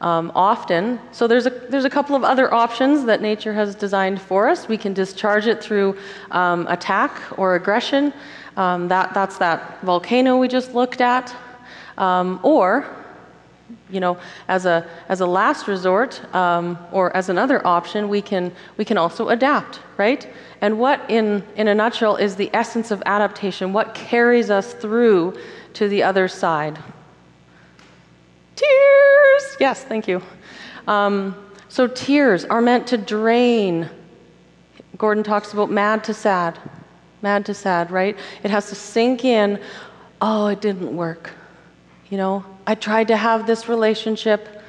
[0.00, 1.00] um, often.
[1.12, 4.68] So there's a, there's a couple of other options that nature has designed for us.
[4.68, 5.96] We can discharge it through
[6.30, 8.12] um, attack or aggression.
[8.56, 11.34] Um, that, that's that volcano we just looked at.
[11.96, 12.86] Um, or
[13.90, 14.18] you know,
[14.48, 18.98] as a, as a last resort um, or as another option, we can, we can
[18.98, 20.28] also adapt, right?
[20.60, 23.72] And what, in, in a nutshell, is the essence of adaptation?
[23.72, 25.38] What carries us through
[25.78, 26.76] to the other side?
[28.56, 29.56] Tears!
[29.60, 30.20] Yes, thank you.
[30.88, 31.36] Um,
[31.68, 33.88] so, tears are meant to drain.
[34.96, 36.58] Gordon talks about mad to sad.
[37.22, 38.18] Mad to sad, right?
[38.42, 39.60] It has to sink in.
[40.20, 41.30] Oh, it didn't work.
[42.10, 44.60] You know, I tried to have this relationship.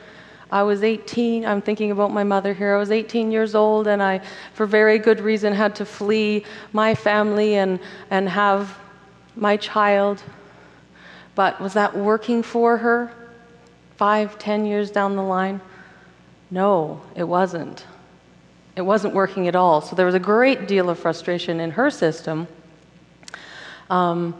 [0.52, 1.44] I was 18.
[1.44, 2.76] I'm thinking about my mother here.
[2.76, 4.22] I was 18 years old, and I,
[4.54, 7.80] for very good reason, had to flee my family and,
[8.12, 8.78] and have
[9.36, 10.22] my child.
[11.40, 13.14] But was that working for her
[13.96, 15.62] five, ten years down the line?
[16.52, 17.86] No, it wasn't.
[18.76, 19.80] It wasn't working at all.
[19.80, 22.46] So there was a great deal of frustration in her system.
[23.90, 24.36] Um,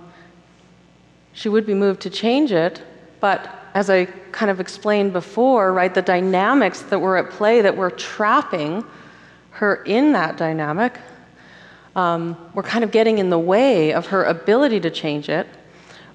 [1.32, 2.84] she would be moved to change it,
[3.22, 7.78] but as I kind of explained before, right, the dynamics that were at play that
[7.78, 8.84] were trapping
[9.52, 11.00] her in that dynamic
[11.96, 15.48] um, were kind of getting in the way of her ability to change it,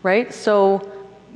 [0.04, 0.32] right?
[0.32, 0.88] So,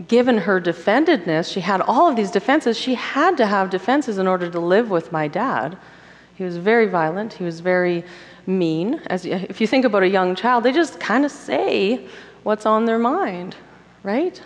[0.07, 2.79] given her defendedness, she had all of these defenses.
[2.79, 5.77] She had to have defenses in order to live with my dad.
[6.37, 8.05] He was very violent, he was very
[8.47, 9.01] mean.
[9.07, 12.07] As if you think about a young child, they just kind of say
[12.45, 13.57] what's on their mind,
[14.05, 14.41] right?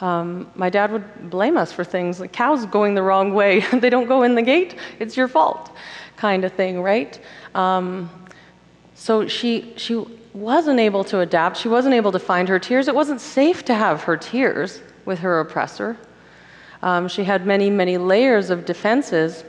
[0.00, 3.60] Um, my dad would blame us for things like cows going the wrong way.
[3.72, 5.70] they don't go in the gate, it's your fault,
[6.16, 7.20] kind of thing, right?
[7.54, 8.10] Um,
[8.94, 10.04] so she, she
[10.36, 11.56] wasn't able to adapt.
[11.56, 12.88] She wasn't able to find her tears.
[12.88, 15.96] It wasn't safe to have her tears with her oppressor.
[16.82, 19.44] Um, she had many, many layers of defenses.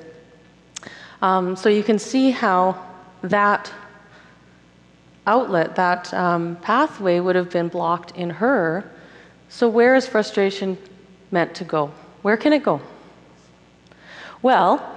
[1.21, 2.83] Um, so you can see how
[3.21, 3.71] that
[5.25, 8.89] outlet, that um, pathway would have been blocked in her
[9.49, 10.77] so, where is frustration
[11.31, 11.91] meant to go?
[12.21, 12.81] Where can it go?
[14.41, 14.97] Well,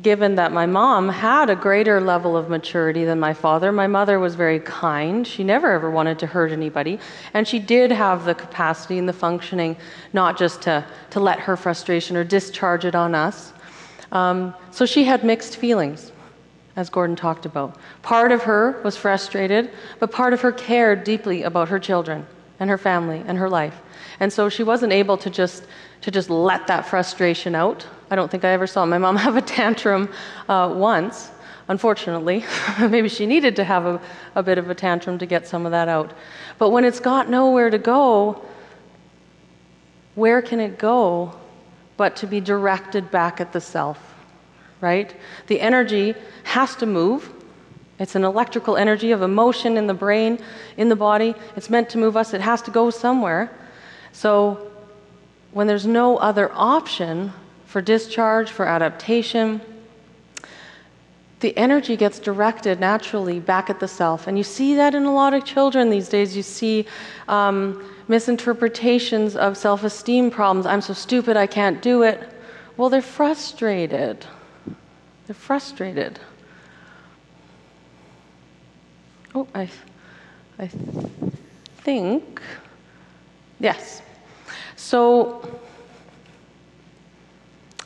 [0.00, 4.18] given that my mom had a greater level of maturity than my father, my mother
[4.18, 5.26] was very kind.
[5.26, 6.98] She never ever wanted to hurt anybody.
[7.34, 9.76] And she did have the capacity and the functioning
[10.14, 13.52] not just to, to let her frustration or discharge it on us.
[14.12, 16.12] Um, so she had mixed feelings,
[16.76, 17.76] as Gordon talked about.
[18.00, 22.26] Part of her was frustrated, but part of her cared deeply about her children
[22.60, 23.80] and her family and her life.
[24.20, 25.64] And so she wasn't able to just
[26.02, 27.86] to just let that frustration out.
[28.12, 30.10] I don't think I ever saw my mom have a tantrum
[30.46, 31.30] uh, once,
[31.68, 32.44] unfortunately.
[32.78, 34.00] Maybe she needed to have a,
[34.34, 36.12] a bit of a tantrum to get some of that out.
[36.58, 38.44] But when it's got nowhere to go,
[40.14, 41.32] where can it go
[41.96, 43.98] but to be directed back at the self,
[44.82, 45.16] right?
[45.46, 47.32] The energy has to move
[47.98, 50.40] it's an electrical energy of emotion in the brain,
[50.76, 51.36] in the body.
[51.54, 53.56] It's meant to move us, it has to go somewhere.
[54.10, 54.72] So,
[55.52, 57.32] when there's no other option
[57.72, 59.58] for discharge, for adaptation,
[61.40, 64.26] the energy gets directed naturally back at the self.
[64.26, 66.36] And you see that in a lot of children these days.
[66.36, 66.86] You see
[67.28, 70.66] um, misinterpretations of self esteem problems.
[70.66, 72.20] I'm so stupid, I can't do it.
[72.76, 74.26] Well, they're frustrated.
[75.26, 76.20] They're frustrated.
[79.34, 79.70] Oh, I,
[80.58, 80.66] I
[81.78, 82.42] think,
[83.60, 84.02] yes.
[84.76, 85.61] So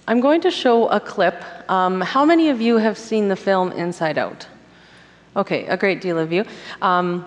[0.09, 1.43] I'm going to show a clip.
[1.69, 4.47] Um, how many of you have seen the film Inside Out?
[5.35, 6.45] Okay, a great deal of you.
[6.81, 7.25] Um,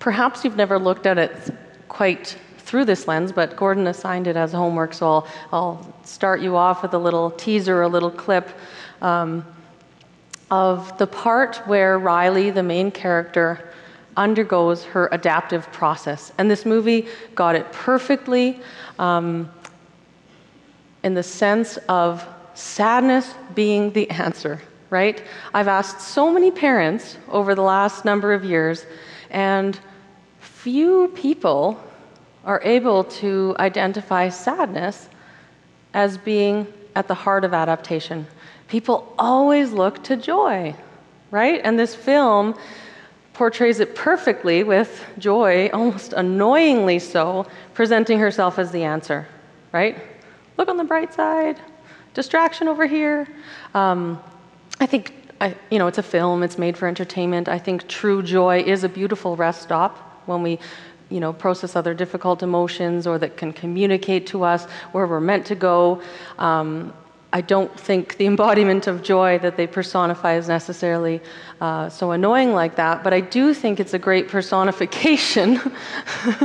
[0.00, 1.54] perhaps you've never looked at it
[1.86, 6.56] quite through this lens, but Gordon assigned it as homework, so I'll, I'll start you
[6.56, 8.48] off with a little teaser, a little clip
[9.00, 9.46] um,
[10.50, 13.72] of the part where Riley, the main character,
[14.16, 16.32] undergoes her adaptive process.
[16.38, 18.60] And this movie got it perfectly.
[18.98, 19.50] Um,
[21.04, 25.22] in the sense of sadness being the answer, right?
[25.52, 28.86] I've asked so many parents over the last number of years,
[29.30, 29.78] and
[30.40, 31.78] few people
[32.44, 35.08] are able to identify sadness
[35.92, 38.26] as being at the heart of adaptation.
[38.68, 40.74] People always look to joy,
[41.30, 41.60] right?
[41.64, 42.54] And this film
[43.34, 49.26] portrays it perfectly with joy, almost annoyingly so, presenting herself as the answer,
[49.72, 49.98] right?
[50.56, 51.60] Look on the bright side,
[52.14, 53.28] distraction over here.
[53.74, 54.22] Um,
[54.80, 57.48] I think, I, you know, it's a film, it's made for entertainment.
[57.48, 60.58] I think true joy is a beautiful rest stop when we
[61.10, 65.46] you know, process other difficult emotions or that can communicate to us where we're meant
[65.46, 66.02] to go.
[66.38, 66.92] Um,
[67.32, 71.20] I don't think the embodiment of joy that they personify is necessarily
[71.60, 75.60] uh, so annoying like that, but I do think it's a great personification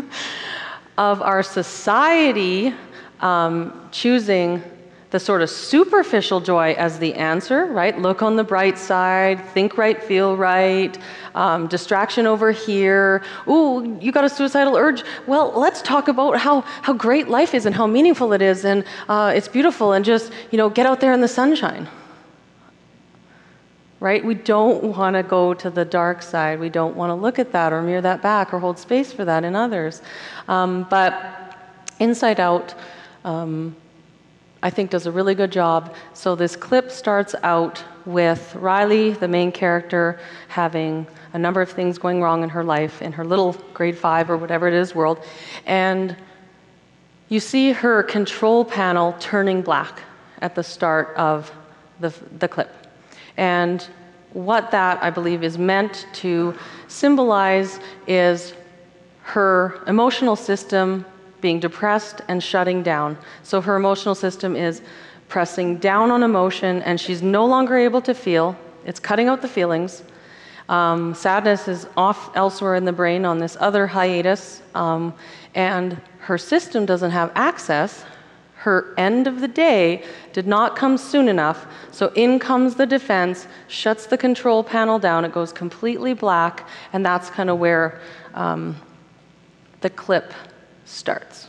[0.97, 2.73] of our society
[3.21, 4.63] um, choosing
[5.11, 7.97] the sort of superficial joy as the answer, right?
[7.97, 10.95] Look on the bright side, think right, feel right,
[11.33, 13.23] um, distraction over here.
[13.47, 15.03] Ooh, you got a suicidal urge.
[15.25, 18.83] Well, let's talk about how, how great life is and how meaningful it is and
[19.07, 21.89] uh, it's beautiful and just, you know, get out there in the sunshine.
[23.99, 24.23] Right?
[24.23, 26.59] We don't want to go to the dark side.
[26.59, 29.25] We don't want to look at that or mirror that back or hold space for
[29.25, 30.03] that in others.
[30.47, 31.57] Um, but
[31.99, 32.75] inside out,
[33.23, 33.75] um,
[34.61, 35.95] I think does a really good job.
[36.13, 41.97] So this clip starts out with Riley, the main character, having a number of things
[41.97, 45.23] going wrong in her life, in her little grade five or whatever it is world.
[45.65, 46.15] And
[47.29, 50.01] you see her control panel turning black
[50.41, 51.51] at the start of
[51.99, 52.73] the, the clip.
[53.37, 53.87] And
[54.33, 56.53] what that, I believe, is meant to
[56.87, 58.53] symbolize is
[59.21, 61.05] her emotional system
[61.41, 63.17] being depressed and shutting down.
[63.43, 64.81] So her emotional system is
[65.27, 68.57] pressing down on emotion, and she's no longer able to feel.
[68.85, 70.03] It's cutting out the feelings.
[70.69, 75.13] Um, sadness is off elsewhere in the brain on this other hiatus, um,
[75.55, 78.05] and her system doesn't have access.
[78.55, 83.47] Her end of the day did not come soon enough, so in comes the defense,
[83.67, 87.99] shuts the control panel down, it goes completely black, and that's kind of where
[88.33, 88.75] um,
[89.81, 90.33] the clip
[90.89, 91.48] starts.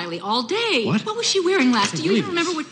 [0.00, 0.84] Riley all day.
[0.86, 1.02] What?
[1.02, 1.94] What was she wearing last?
[1.94, 2.66] Do you even remember what?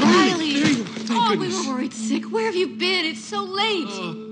[0.00, 0.54] Riley!
[0.54, 0.86] there you are.
[0.86, 1.60] Thank oh, goodness.
[1.60, 2.24] we were worried sick.
[2.32, 3.04] Where have you been?
[3.04, 3.84] It's so late.
[3.84, 4.29] want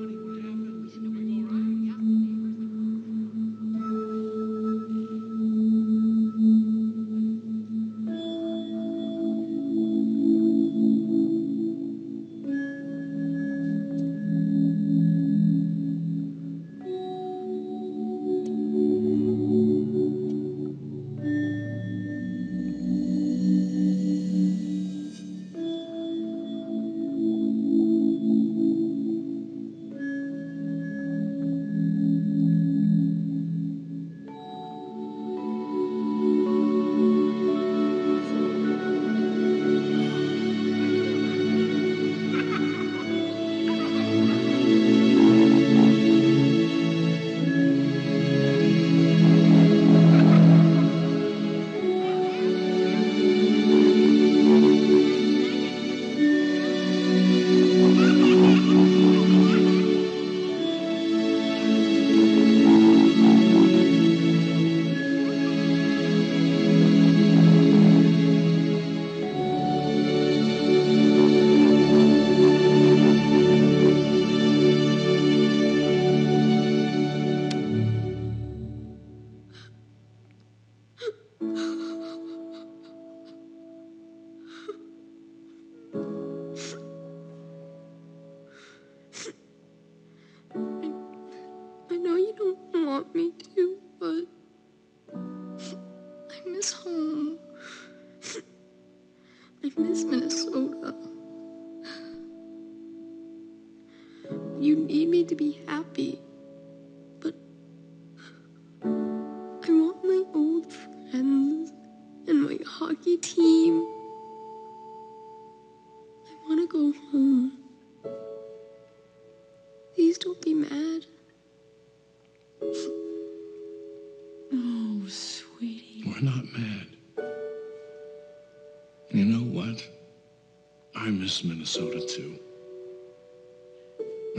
[131.38, 132.38] miss Minnesota too.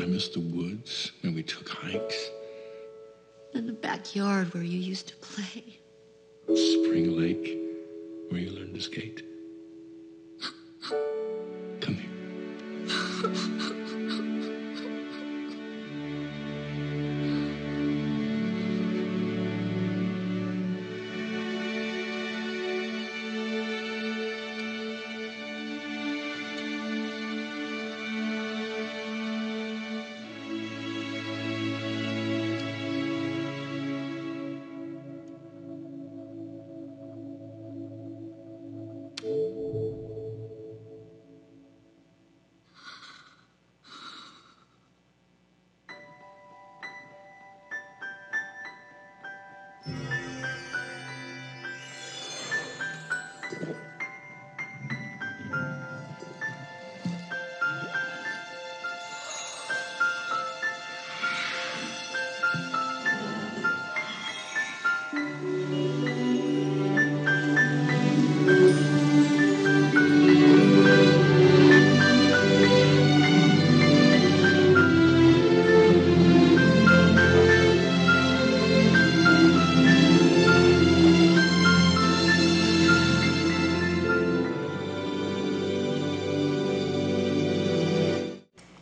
[0.01, 2.29] I miss the woods and we took hikes.
[3.53, 5.79] And the backyard where you used to play.
[6.47, 7.57] Spring Lake,
[8.29, 9.23] where you learned to skate.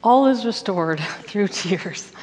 [0.07, 2.13] All is restored through tears.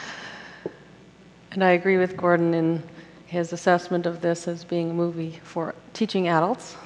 [1.52, 2.82] And I agree with Gordon in
[3.26, 6.76] his assessment of this as being a movie for teaching adults.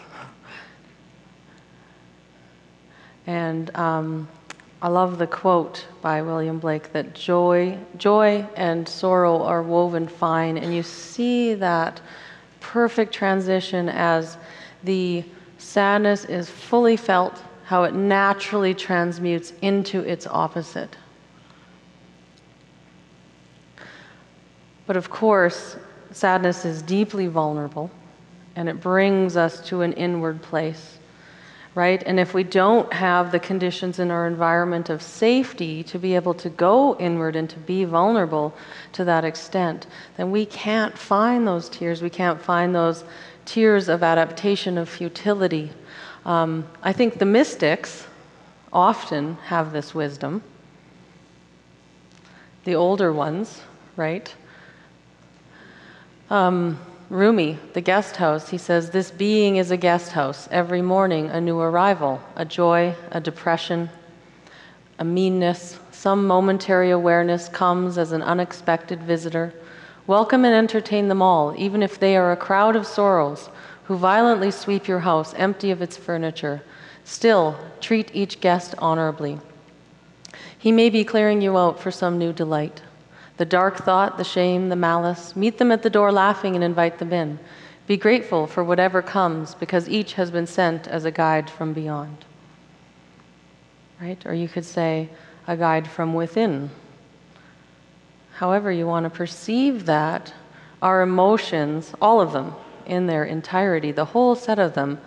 [3.28, 4.26] And um,
[4.82, 10.58] I love the quote by William Blake that joy, joy and sorrow are woven fine,
[10.58, 12.00] and you see that
[12.58, 14.36] perfect transition as
[14.82, 15.22] the
[15.58, 20.96] sadness is fully felt, how it naturally transmutes into its opposite.
[24.86, 25.76] But of course,
[26.10, 27.90] sadness is deeply vulnerable,
[28.56, 30.98] and it brings us to an inward place
[31.78, 32.02] right?
[32.06, 36.34] And if we don't have the conditions in our environment of safety to be able
[36.34, 38.52] to go inward and to be vulnerable
[38.94, 42.02] to that extent, then we can't find those tears.
[42.02, 43.04] We can't find those
[43.44, 45.70] tears of adaptation, of futility.
[46.28, 48.06] Um, I think the mystics
[48.70, 50.42] often have this wisdom,
[52.64, 53.62] the older ones,
[53.96, 54.34] right?
[56.28, 60.50] Um, Rumi, the guest house, he says, This being is a guest house.
[60.50, 63.88] Every morning, a new arrival, a joy, a depression,
[64.98, 69.54] a meanness, some momentary awareness comes as an unexpected visitor.
[70.06, 73.48] Welcome and entertain them all, even if they are a crowd of sorrows
[73.88, 76.62] who violently sweep your house empty of its furniture.
[77.04, 79.38] Still, treat each guest honorably.
[80.58, 82.82] He may be clearing you out for some new delight
[83.38, 85.36] the dark thought, the shame, the malice.
[85.36, 87.38] Meet them at the door laughing and invite them in.
[87.86, 92.24] Be grateful for whatever comes because each has been sent as a guide from beyond.
[94.00, 94.20] Right?
[94.26, 95.08] Or you could say,
[95.46, 96.68] a guide from within.
[98.34, 100.34] However, you want to perceive that,
[100.82, 102.56] our emotions, all of them
[102.88, 105.00] in their entirety, the whole set of them,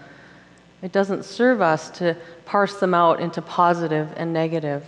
[0.81, 2.15] it doesn't serve us to
[2.45, 4.83] parse them out into positive and negative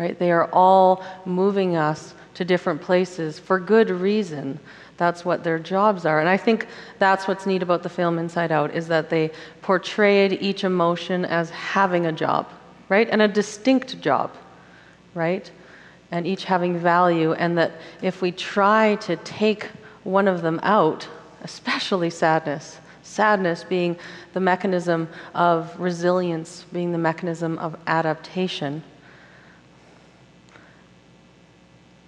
[0.00, 0.18] right?
[0.18, 4.58] They are all moving us to different places for good reason.
[4.96, 6.20] That's what their jobs are.
[6.20, 6.66] And I think
[6.98, 9.30] that's what's neat about the film Inside Out is that they
[9.60, 12.48] portrayed each emotion as having a job,
[12.88, 13.10] right?
[13.10, 14.34] And a distinct job,
[15.12, 15.50] right?
[16.10, 19.68] And each having value and that if we try to take
[20.10, 21.08] one of them out,
[21.42, 23.96] especially sadness, sadness being
[24.32, 28.82] the mechanism of resilience, being the mechanism of adaptation,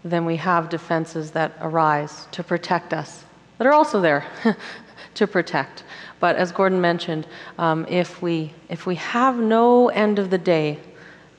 [0.04, 3.24] then we have defenses that arise to protect us,
[3.58, 4.26] that are also there
[5.14, 5.84] to protect.
[6.18, 7.26] But as Gordon mentioned,
[7.58, 10.78] um, if, we, if we have no end of the day,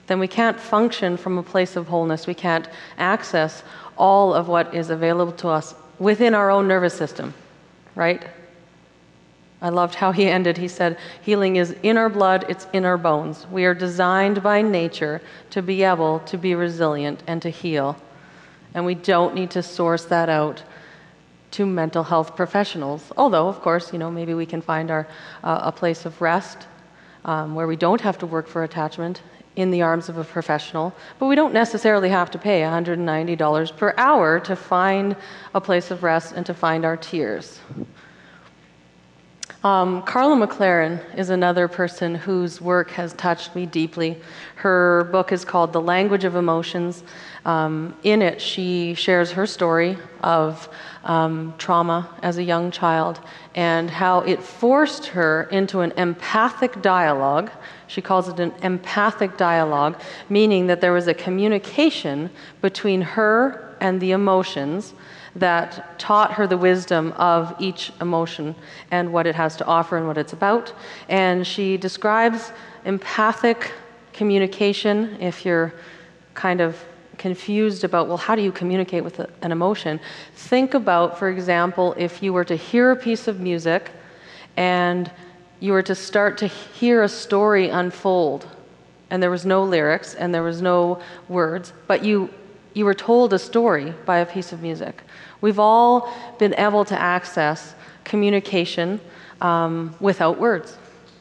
[0.07, 2.27] then we can't function from a place of wholeness.
[2.27, 3.63] We can't access
[3.97, 7.33] all of what is available to us within our own nervous system,
[7.95, 8.27] right?
[9.61, 10.57] I loved how he ended.
[10.57, 13.47] He said, Healing is in our blood, it's in our bones.
[13.47, 17.95] We are designed by nature to be able to be resilient and to heal.
[18.73, 20.61] And we don't need to source that out
[21.51, 23.11] to mental health professionals.
[23.15, 25.07] Although, of course, you know, maybe we can find our,
[25.43, 26.67] uh, a place of rest
[27.23, 29.21] um, where we don't have to work for attachment
[29.55, 33.93] in the arms of a professional, but we don't necessarily have to pay $190 per
[33.97, 35.15] hour to find
[35.53, 37.59] a place of rest and to find our tears.
[39.63, 44.19] Um, Karla McLaren is another person whose work has touched me deeply.
[44.55, 47.03] Her book is called The Language of Emotions.
[47.45, 50.67] Um, in it, she shares her story of
[51.05, 53.21] um, trauma as a young child
[53.55, 57.49] and how it forced her into an empathic dialogue.
[57.93, 64.01] She calls it an empathic dialogue, meaning that there was a communication between her and
[64.01, 64.95] the emotions
[65.35, 68.55] that taught her the wisdom of each emotion
[68.89, 70.73] and what it has to offer and what it's about.
[71.07, 72.51] And she describes
[72.83, 73.71] empathic
[74.11, 75.71] communication if you're
[76.33, 76.83] kind of
[77.19, 79.99] confused about, well, how do you communicate with an emotion?
[80.33, 83.91] Think about, for example, if you were to hear a piece of music
[84.57, 85.11] and
[85.63, 88.45] you were to start to hear a story unfold,
[89.09, 92.29] and there was no lyrics and there was no words, but you,
[92.73, 95.01] you were told a story by a piece of music.
[95.39, 98.99] We've all been able to access communication
[99.39, 100.77] um, without words,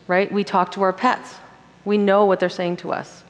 [0.08, 0.30] right?
[0.32, 1.36] We talk to our pets.
[1.84, 3.22] We know what they're saying to us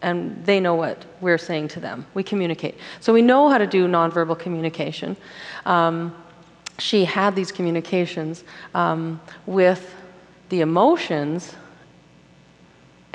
[0.00, 2.06] and they know what we're saying to them.
[2.14, 2.76] We communicate.
[3.00, 5.16] So we know how to do nonverbal communication.
[5.66, 6.14] Um,
[6.78, 8.44] she had these communications
[8.74, 9.92] um, with
[10.52, 11.54] the emotions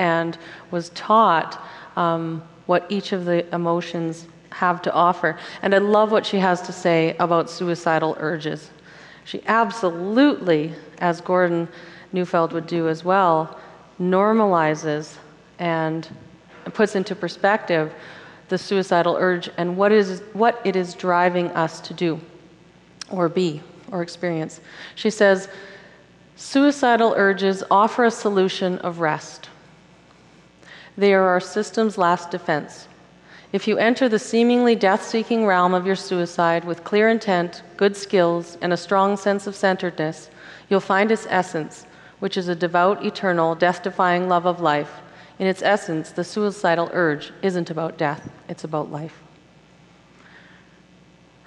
[0.00, 0.36] and
[0.72, 1.64] was taught
[1.94, 5.38] um, what each of the emotions have to offer.
[5.62, 8.70] And I love what she has to say about suicidal urges.
[9.24, 11.68] She absolutely, as Gordon
[12.12, 13.56] Neufeld would do as well,
[14.00, 15.14] normalizes
[15.60, 16.08] and
[16.74, 17.94] puts into perspective
[18.48, 22.20] the suicidal urge and what, is, what it is driving us to do
[23.12, 23.62] or be
[23.92, 24.60] or experience.
[24.96, 25.48] She says,
[26.38, 29.50] Suicidal urges offer a solution of rest.
[30.96, 32.88] They are our system's last defense.
[33.52, 37.96] If you enter the seemingly death seeking realm of your suicide with clear intent, good
[37.96, 40.30] skills, and a strong sense of centeredness,
[40.70, 41.84] you'll find its essence,
[42.20, 45.02] which is a devout, eternal, death defying love of life
[45.38, 49.16] in its essence, the suicidal urge isn't about death, it's about life.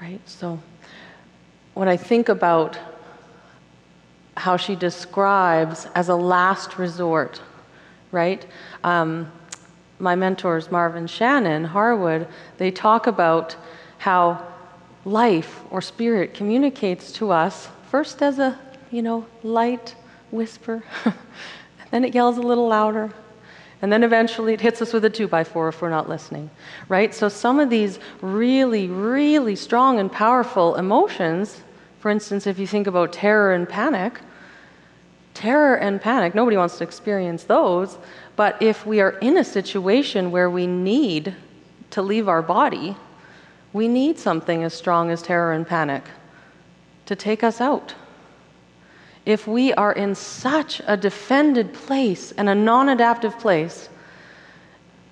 [0.02, 0.22] Right?
[0.26, 0.60] So,
[1.74, 2.78] when I think about
[4.42, 7.40] how she describes as a last resort,
[8.12, 8.44] right?
[8.84, 9.32] Um,
[10.00, 12.28] my mentors, Marvin Shannon, Harwood,
[12.58, 13.56] they talk about
[14.00, 14.44] how
[15.06, 18.58] life or spirit communicates to us first as a,
[18.90, 19.94] you know, light
[20.32, 20.84] whisper,
[21.92, 23.14] then it yells a little louder,
[23.84, 26.50] and then eventually it hits us with a two by four if we're not listening,
[26.90, 27.14] right?
[27.14, 31.62] So some of these really, really strong and powerful emotions,
[32.00, 34.20] for instance, if you think about terror and panic,
[35.34, 37.98] terror and panic, nobody wants to experience those,
[38.36, 41.36] but if we are in a situation where we need
[41.92, 42.96] to leave our body,
[43.74, 46.04] we need something as strong as terror and panic
[47.06, 47.94] to take us out.
[49.26, 53.90] If we are in such a defended place and a non adaptive place,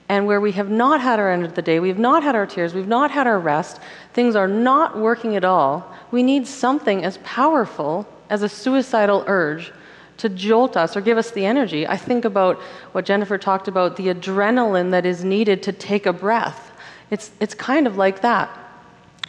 [0.09, 2.47] and where we have not had our end of the day, we've not had our
[2.47, 3.79] tears, we've not had our rest,
[4.13, 9.71] things are not working at all, we need something as powerful as a suicidal urge
[10.19, 11.87] to jolt us or give us the energy.
[11.87, 12.59] I think about
[12.91, 16.71] what Jennifer talked about the adrenaline that is needed to take a breath.
[17.09, 18.49] It's, it's kind of like that,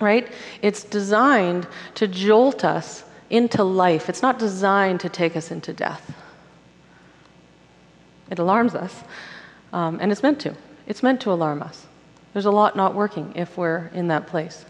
[0.00, 0.30] right?
[0.62, 4.08] It's designed to jolt us into life.
[4.08, 6.12] It's not designed to take us into death.
[8.30, 9.02] It alarms us,
[9.72, 10.54] um, and it's meant to.
[10.86, 11.86] It's meant to alarm us.
[12.32, 14.64] There's a lot not working if we're in that place.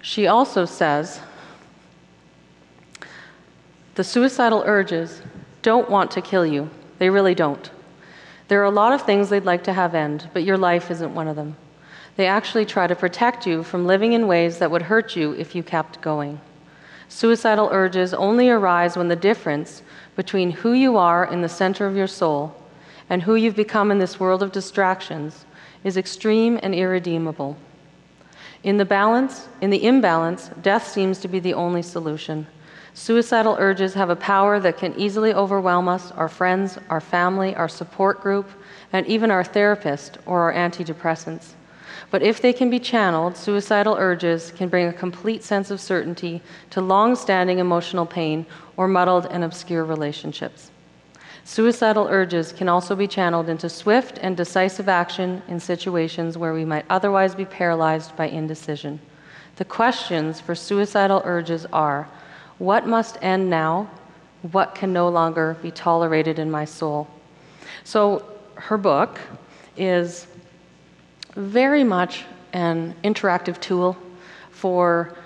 [0.00, 1.20] She also says
[3.94, 5.22] the suicidal urges
[5.62, 6.68] don't want to kill you.
[6.98, 7.70] They really don't.
[8.48, 11.14] There are a lot of things they'd like to have end, but your life isn't
[11.14, 11.56] one of them.
[12.16, 15.54] They actually try to protect you from living in ways that would hurt you if
[15.54, 16.40] you kept going.
[17.08, 19.82] Suicidal urges only arise when the difference
[20.16, 22.54] between who you are in the center of your soul
[23.10, 25.44] and who you've become in this world of distractions
[25.82, 27.56] is extreme and irredeemable.
[28.62, 32.46] In the balance, in the imbalance, death seems to be the only solution.
[32.96, 37.68] Suicidal urges have a power that can easily overwhelm us, our friends, our family, our
[37.68, 38.48] support group,
[38.92, 41.54] and even our therapist or our antidepressants.
[42.12, 46.40] But if they can be channeled, suicidal urges can bring a complete sense of certainty
[46.70, 50.70] to long standing emotional pain or muddled and obscure relationships.
[51.42, 56.64] Suicidal urges can also be channeled into swift and decisive action in situations where we
[56.64, 59.00] might otherwise be paralyzed by indecision.
[59.56, 62.08] The questions for suicidal urges are
[62.58, 63.90] what must end now?
[64.52, 67.08] What can no longer be tolerated in my soul?
[67.82, 68.24] So,
[68.54, 69.18] her book
[69.76, 70.26] is
[71.34, 73.96] very much an interactive tool
[74.50, 75.16] for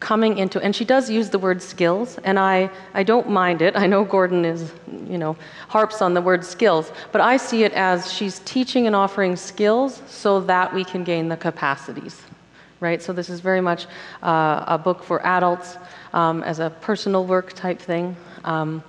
[0.00, 3.76] coming into and she does use the word skills and I, I don't mind it
[3.76, 4.70] i know gordon is
[5.08, 5.36] you know
[5.68, 10.02] harps on the word skills but i see it as she's teaching and offering skills
[10.06, 12.25] so that we can gain the capacities
[12.80, 13.86] right so this is very much
[14.22, 15.78] uh, a book for adults
[16.12, 18.82] um, as a personal work type thing um,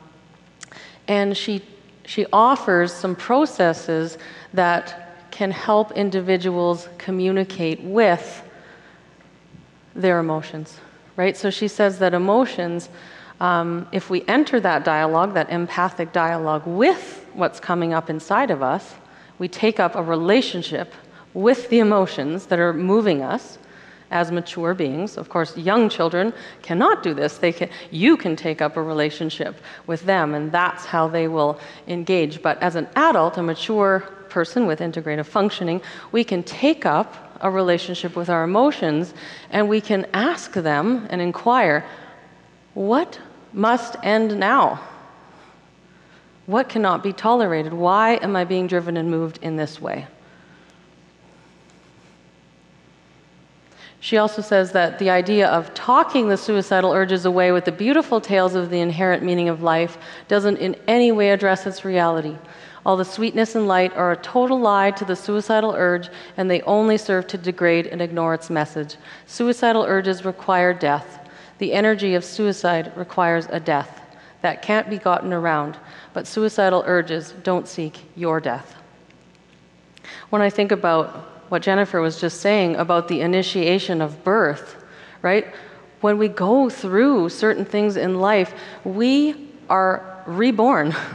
[1.08, 1.62] and she
[2.08, 4.18] she offers some processes
[4.54, 8.42] that can help individuals communicate with
[9.94, 10.80] their emotions,
[11.18, 11.36] right?
[11.36, 12.88] So she says that emotions,
[13.42, 18.64] um, if we enter that dialogue, that empathic dialogue with what's coming up inside of
[18.64, 18.96] us,
[19.38, 20.94] we take up a relationship
[21.34, 23.58] with the emotions that are moving us
[24.12, 25.18] as mature beings.
[25.18, 27.38] Of course, young children cannot do this.
[27.38, 29.56] They can, you can take up a relationship
[29.86, 32.42] with them, and that's how they will engage.
[32.42, 34.00] But as an adult, a mature
[34.30, 35.82] person with integrative functioning,
[36.12, 39.14] we can take up a relationship with our emotions
[39.52, 41.86] and we can ask them and inquire
[42.74, 43.20] what
[43.54, 44.80] must end now?
[46.46, 47.74] What cannot be tolerated?
[47.74, 50.08] Why am I being driven and moved in this way?
[54.00, 58.22] She also says that the idea of talking the suicidal urges away with the beautiful
[58.22, 62.38] tales of the inherent meaning of life doesn't in any way address its reality.
[62.86, 66.62] All the sweetness and light are a total lie to the suicidal urge, and they
[66.62, 68.96] only serve to degrade and ignore its message.
[69.26, 71.28] Suicidal urges require death.
[71.58, 74.02] The energy of suicide requires a death.
[74.42, 75.78] That can't be gotten around,
[76.14, 78.76] but suicidal urges don't seek your death.
[80.30, 84.84] When I think about what Jennifer was just saying about the initiation of birth,
[85.22, 85.48] right?
[86.02, 90.96] When we go through certain things in life, we are reborn.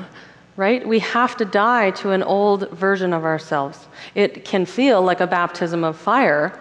[0.56, 0.86] right?
[0.86, 3.86] We have to die to an old version of ourselves.
[4.14, 6.58] It can feel like a baptism of fire,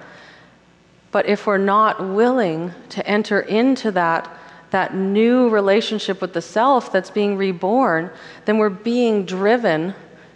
[1.12, 4.34] but if we're not willing to enter into that,
[4.70, 8.10] that new relationship with the self that's being reborn,
[8.46, 9.94] then we're being driven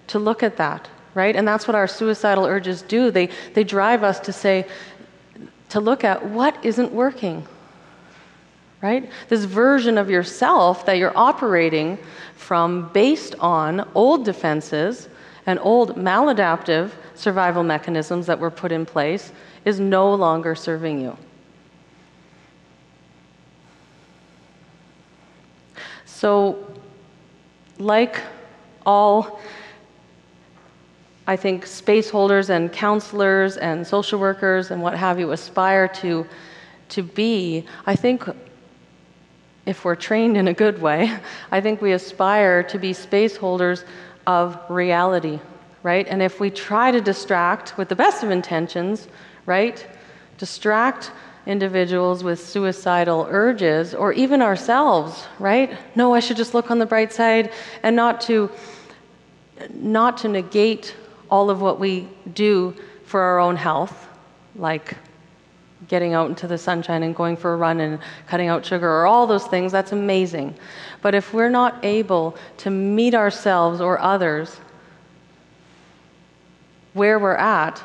[0.07, 1.35] to look at that, right?
[1.35, 3.09] And that's what our suicidal urges do.
[3.09, 4.67] They, they drive us to say,
[5.69, 7.47] to look at what isn't working,
[8.83, 9.09] right?
[9.29, 11.97] This version of yourself that you're operating
[12.35, 15.09] from based on old defenses
[15.47, 19.31] and old maladaptive survival mechanisms that were put in place
[19.63, 21.17] is no longer serving you.
[26.05, 26.71] So,
[27.77, 28.21] like
[28.85, 29.39] all,
[31.27, 36.27] I think, space holders and counselors and social workers and what have you aspire to,
[36.89, 38.23] to be, I think
[39.65, 41.17] if we're trained in a good way,
[41.51, 43.83] I think we aspire to be space holders
[44.27, 45.39] of reality,
[45.83, 46.07] right?
[46.07, 49.07] And if we try to distract with the best of intentions,
[49.45, 49.85] right?
[50.37, 51.11] Distract
[51.45, 55.77] individuals with suicidal urges or even ourselves, right?
[55.95, 57.51] No, I should just look on the bright side
[57.83, 58.49] and not to
[59.73, 60.95] not to negate
[61.29, 64.07] all of what we do for our own health,
[64.55, 64.95] like
[65.87, 69.05] getting out into the sunshine and going for a run and cutting out sugar or
[69.05, 70.55] all those things, that's amazing.
[71.01, 74.59] But if we're not able to meet ourselves or others
[76.93, 77.81] where we're at,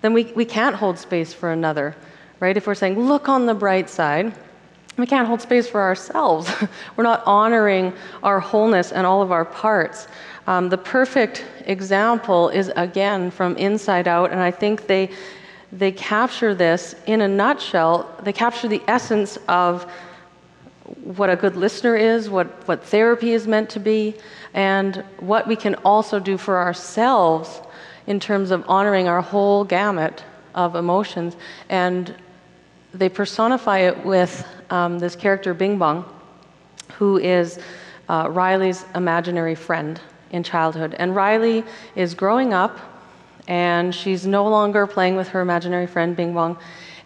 [0.00, 1.94] then we, we can't hold space for another,
[2.40, 2.56] right?
[2.56, 4.34] If we're saying, look on the bright side,
[4.98, 6.50] we can't hold space for ourselves.
[6.96, 7.92] we're not honoring
[8.22, 10.08] our wholeness and all of our parts.
[10.46, 15.10] Um, the perfect example is again from Inside Out, and I think they
[15.72, 18.14] they capture this in a nutshell.
[18.22, 19.90] They capture the essence of
[21.02, 24.14] what a good listener is, what, what therapy is meant to be,
[24.52, 27.62] and what we can also do for ourselves
[28.06, 30.22] in terms of honoring our whole gamut
[30.54, 31.36] of emotions.
[31.70, 32.14] And
[32.92, 36.04] they personify it with um, this character, Bing Bong,
[36.98, 37.58] who is
[38.10, 39.98] uh, Riley's imaginary friend
[40.32, 40.94] in childhood.
[40.98, 41.64] And Riley
[41.94, 42.78] is growing up
[43.48, 46.56] and she's no longer playing with her imaginary friend Bing Bong.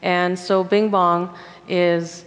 [0.03, 1.37] And so Bing Bong
[1.68, 2.24] is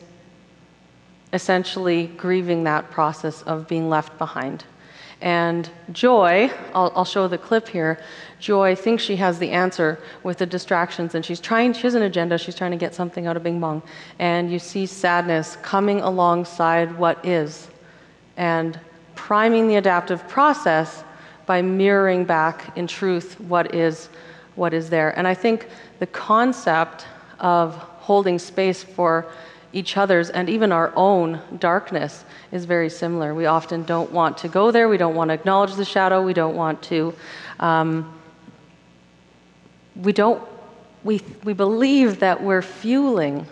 [1.32, 4.66] essentially grieving that process of being left behind.
[5.22, 8.00] And Joy, I'll, I'll, show the clip here.
[8.40, 12.04] Joy thinks she has the answer with the distractions, and she's trying, she has an
[12.04, 13.84] agenda, she's trying to get something out of Bing Bong.
[14.18, 17.68] And you see sadness coming alongside what is
[18.40, 18.80] and
[19.20, 21.04] priming the adaptive process
[21.46, 24.08] by mirroring back in truth what is
[24.56, 25.18] what is there.
[25.18, 25.68] And I think
[26.00, 27.06] the concept
[27.40, 29.26] of holding space for
[29.74, 33.36] each other's and even our own darkness is very similar.
[33.36, 36.34] We often don't want to go there, we don't want to acknowledge the shadow, we
[36.34, 37.14] don't want to.
[37.60, 38.18] Um,
[39.96, 40.42] we don't.
[41.04, 43.46] We, we believe that we're fueling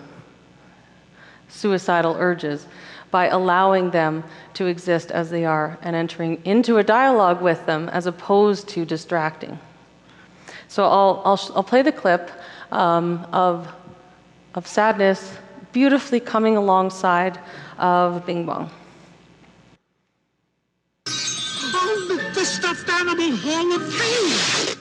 [1.49, 2.65] suicidal urges
[3.11, 7.89] by allowing them to exist as they are and entering into a dialogue with them
[7.89, 9.57] as opposed to distracting.
[10.67, 12.29] So I'll, I'll, I'll play the clip
[12.71, 13.73] um, of,
[14.55, 15.37] of sadness
[15.71, 17.39] beautifully coming alongside
[17.77, 18.69] of Bing Bong.
[21.07, 24.77] Oh, the stuffed animal Hall of Fame!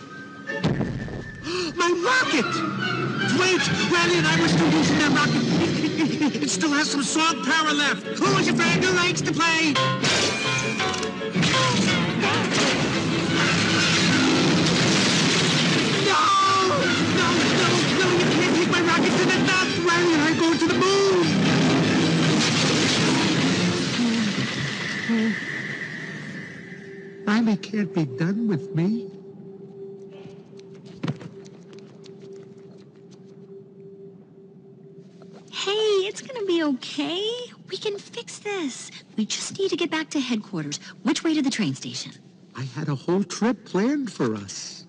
[1.76, 3.15] My rocket!
[3.39, 3.61] Wait,
[3.93, 5.45] Riley and I were still using that rocket.
[5.61, 8.07] It, it still has some song power left.
[8.18, 9.74] Who is your friend who likes to play?
[16.07, 16.22] No!
[17.20, 17.28] No,
[17.61, 17.68] no,
[18.01, 19.66] no, you can't take my rocket to the top.
[19.84, 20.97] Randy and I go to the moon.
[27.26, 29.11] Riley can't be done with me.
[35.66, 37.28] Hey, it's gonna be okay.
[37.68, 38.92] We can fix this.
[39.16, 40.78] We just need to get back to headquarters.
[41.02, 42.12] Which way to the train station?
[42.54, 44.86] I had a whole trip planned for us.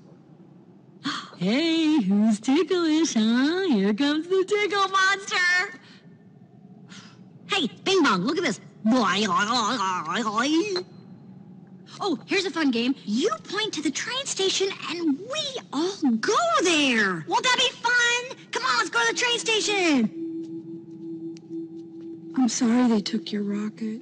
[1.38, 3.68] hey, who's ticklish, huh?
[3.70, 5.80] Here comes the tickle monster.
[7.48, 8.60] Hey, Bing Bong, look at this.
[12.00, 12.94] Oh, here's a fun game.
[13.04, 17.26] You point to the train station and we all go there.
[17.28, 18.38] Won't that be fun?
[18.52, 20.27] Come on, let's go to the train station.
[22.38, 24.02] I'm sorry they took your rocket.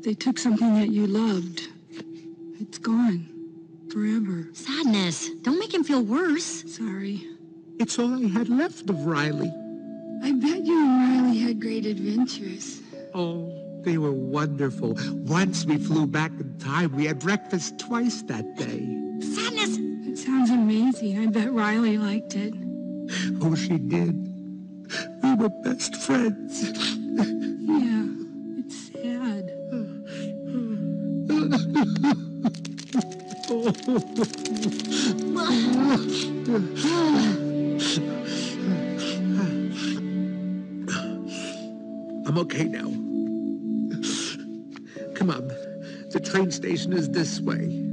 [0.00, 1.68] They took something that you loved.
[2.58, 3.28] It's gone.
[3.92, 4.48] Forever.
[4.54, 5.28] Sadness.
[5.42, 6.64] Don't make him feel worse.
[6.74, 7.26] Sorry.
[7.78, 9.52] It's all I had left of Riley.
[10.22, 12.80] I bet you and Riley had great adventures.
[13.14, 13.52] Oh,
[13.84, 14.96] they were wonderful.
[15.12, 16.96] Once we flew back in time.
[16.96, 18.80] We had breakfast twice that day.
[19.20, 19.76] Sadness!
[20.08, 21.18] It sounds amazing.
[21.18, 22.54] I bet Riley liked it.
[23.42, 24.14] Oh, she did.
[25.22, 26.97] We were best friends.
[27.18, 28.04] Yeah,
[28.58, 29.50] it's sad.
[42.26, 42.88] I'm okay now.
[45.14, 45.48] Come on.
[46.10, 47.84] The train station is this way.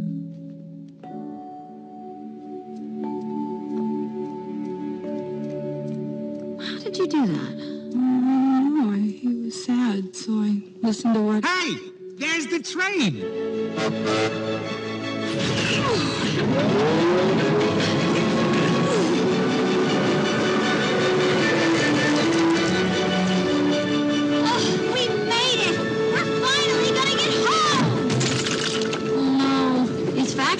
[6.63, 7.64] How did you do that?
[10.93, 11.45] So I listened to what...
[11.45, 11.77] Hey!
[12.17, 13.21] There's the train!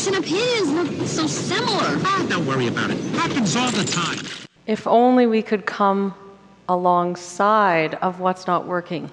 [0.08, 1.80] and opinions look so similar.
[2.04, 2.98] Ah, don't worry about it.
[3.16, 4.20] Happens all the time.
[4.68, 6.14] If only we could come
[6.68, 9.10] alongside of what's not working,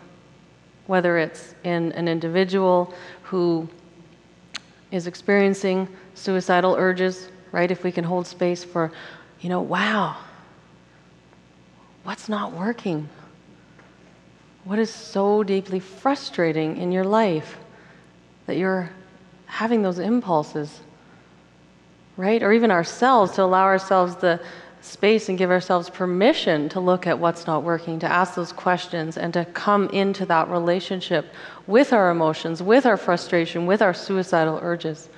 [0.87, 2.93] whether it's in an individual
[3.25, 3.69] who
[4.91, 7.71] is experiencing suicidal urges, right?
[7.71, 8.93] If we can hold space for,
[9.41, 10.17] you know, wow,
[12.05, 13.09] what's not working?
[14.65, 17.59] What is so deeply frustrating in your life
[18.47, 18.91] that you're
[19.47, 20.81] having those impulses,
[22.17, 22.43] right?
[22.43, 24.41] Or even ourselves to allow ourselves the
[24.83, 29.17] space and give ourselves permission to look at what's not working, to ask those questions,
[29.17, 31.33] and to come into that relationship
[31.67, 35.09] with our emotions, with our frustration, with our suicidal urges.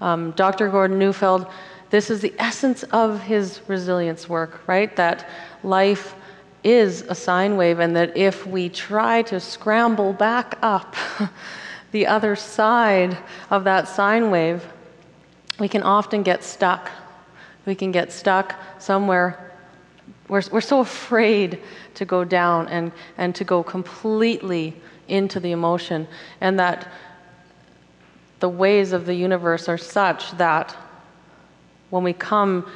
[0.00, 0.68] Um, Dr.
[0.68, 1.46] Gordon Neufeld,
[1.90, 4.94] this is the essence of his resilience work, right?
[4.96, 5.28] That
[5.62, 6.16] life
[6.64, 10.96] is a sine wave, and that if we try to scramble back up,
[11.92, 13.16] the other side
[13.50, 14.66] of that sine wave,
[15.60, 16.90] we can often get stuck.
[17.66, 19.52] We can get stuck somewhere.
[20.28, 21.60] We're, we're so afraid
[21.94, 24.74] to go down and, and to go completely
[25.08, 26.08] into the emotion,
[26.40, 26.88] and that
[28.40, 30.76] the ways of the universe are such that
[31.90, 32.68] when we come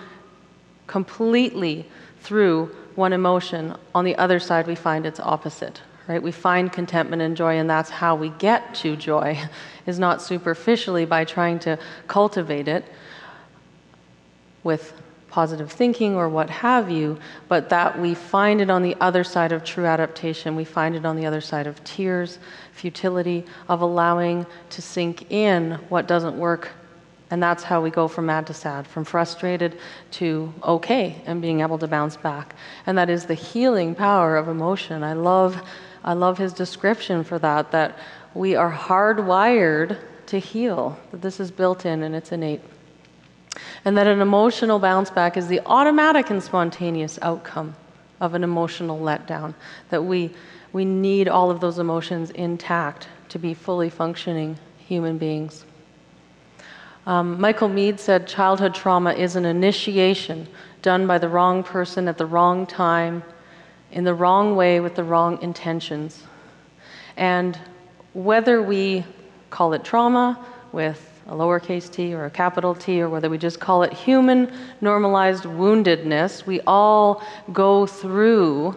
[0.87, 1.87] completely
[2.21, 5.81] through one emotion, on the other side we find its opposite
[6.11, 6.23] right?
[6.25, 9.41] We find contentment and joy, and that's how we get to joy,
[9.87, 11.79] is not superficially by trying to
[12.09, 12.85] cultivate it
[14.63, 14.93] with
[15.31, 19.53] positive thinking or what have you, but that we find it on the other side
[19.53, 20.57] of true adaptation.
[20.57, 22.39] We find it on the other side of tears,
[22.73, 26.71] futility, of allowing to sink in what doesn't work.
[27.31, 29.79] And that's how we go from mad to sad, from frustrated
[30.13, 32.57] to okay, and being able to bounce back.
[32.87, 35.05] And that is the healing power of emotion.
[35.05, 35.63] I love,
[36.03, 37.99] I love his description for that, that
[38.35, 39.97] we are hardwired
[40.27, 42.63] to heal, that this is built in and it's innate
[43.85, 47.75] and that an emotional bounce back is the automatic and spontaneous outcome
[48.21, 49.55] of an emotional letdown,
[49.89, 50.31] that we,
[50.73, 55.65] we need all of those emotions intact to be fully functioning human beings.
[57.07, 60.47] Um, Michael Meade said childhood trauma is an initiation
[60.83, 63.23] done by the wrong person at the wrong time,
[63.93, 66.23] in the wrong way, with the wrong intentions.
[67.17, 67.59] And
[68.13, 69.05] whether we
[69.49, 73.61] call it trauma with a lowercase t or a capital T, or whether we just
[73.61, 78.77] call it human normalized woundedness, we all go through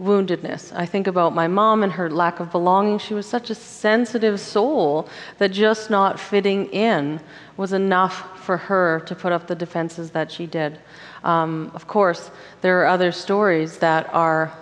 [0.00, 0.74] woundedness.
[0.74, 2.98] I think about my mom and her lack of belonging.
[2.98, 5.08] She was such a sensitive soul
[5.38, 7.20] that just not fitting in
[7.56, 10.78] was enough for her to put up the defenses that she did.
[11.24, 14.52] Um, of course, there are other stories that are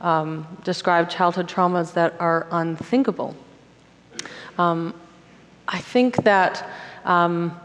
[0.00, 3.34] um, describe childhood traumas that are unthinkable.
[4.58, 4.94] Um,
[5.68, 6.68] I think that
[7.04, 7.58] um,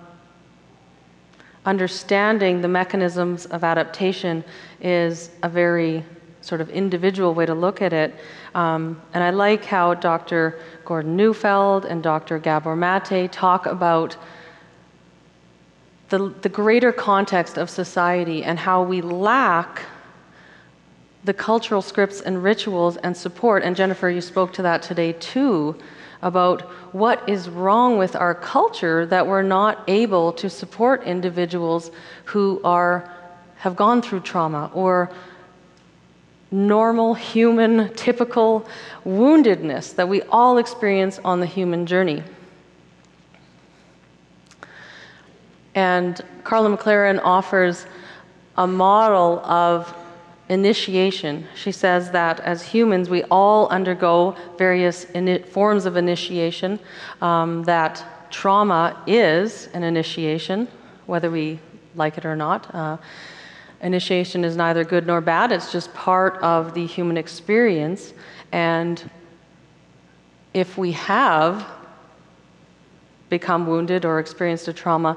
[1.66, 4.44] understanding the mechanisms of adaptation
[4.82, 6.04] is a very
[6.42, 8.16] sort of individual way to look at it.
[8.56, 10.60] Um, and I like how Dr.
[10.86, 12.40] Gordon Neufeld and Dr.
[12.40, 14.16] Gabor Mate talk about
[16.08, 19.84] the, the greater context of society and how we lack
[21.26, 23.64] the cultural scripts and rituals and support.
[23.64, 25.76] And Jennifer, you spoke to that today too
[26.22, 26.62] about
[26.94, 31.92] what is wrong with our culture that we're not able to support individuals
[32.26, 33.10] who are
[33.58, 35.12] have gone through trauma or
[36.52, 38.68] normal human typical
[39.06, 42.24] woundedness that we all experience on the human journey.
[45.76, 47.86] And Karla McLaren offers
[48.58, 49.94] a model of
[50.50, 51.48] initiation.
[51.56, 55.06] She says that as humans, we all undergo various
[55.52, 56.80] forms of initiation,
[57.22, 60.68] um, that trauma is an initiation,
[61.06, 61.60] whether we
[61.96, 62.74] like it or not.
[62.74, 62.98] Uh,
[63.82, 68.14] initiation is neither good nor bad, it's just part of the human experience.
[68.52, 69.10] And
[70.54, 71.68] if we have
[73.30, 75.16] become wounded or experienced a trauma,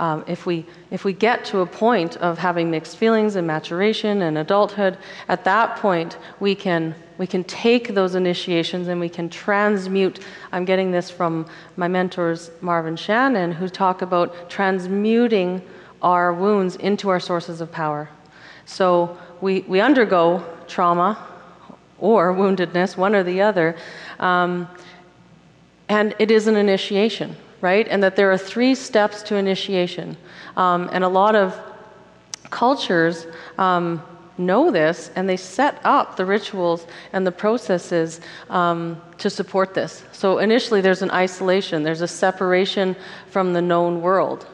[0.00, 4.22] um, if, we, if we get to a point of having mixed feelings and maturation
[4.22, 4.96] and adulthood,
[5.28, 10.20] at that point we can, we can take those initiations and we can transmute.
[10.52, 11.46] I'm getting this from
[11.76, 15.60] my mentors, Marvin Shannon, who talk about transmuting
[16.00, 18.08] our wounds into our sources of power.
[18.64, 21.26] So we, we undergo trauma
[21.98, 23.76] or woundedness, one or the other,
[24.18, 24.66] um,
[25.90, 27.86] and it is an initiation right?
[27.88, 30.16] And that there are three steps to initiation.
[30.56, 31.58] Um, and a lot of
[32.50, 33.26] cultures
[33.58, 34.02] um,
[34.38, 40.04] know this and they set up the rituals and the processes um, to support this.
[40.12, 42.96] So initially, there's an isolation, there's a separation
[43.30, 44.46] from the known world.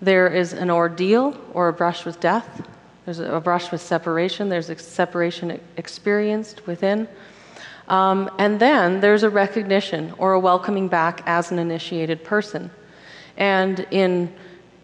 [0.00, 2.66] There is an ordeal or a brush with death.
[3.04, 4.48] There's a brush with separation.
[4.48, 7.08] There's a separation experienced within.
[7.88, 12.70] Um, and then there's a recognition or a welcoming back as an initiated person.
[13.36, 14.32] And in,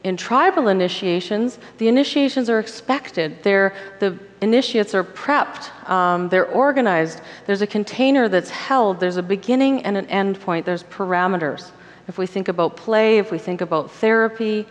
[0.05, 3.43] in tribal initiations, the initiations are expected.
[3.43, 7.21] They're, the initiates are prepped, um, they're organized.
[7.47, 11.71] There's a container that's held, there's a beginning and an end point, there's parameters.
[12.09, 14.67] If we think about play, if we think about therapy,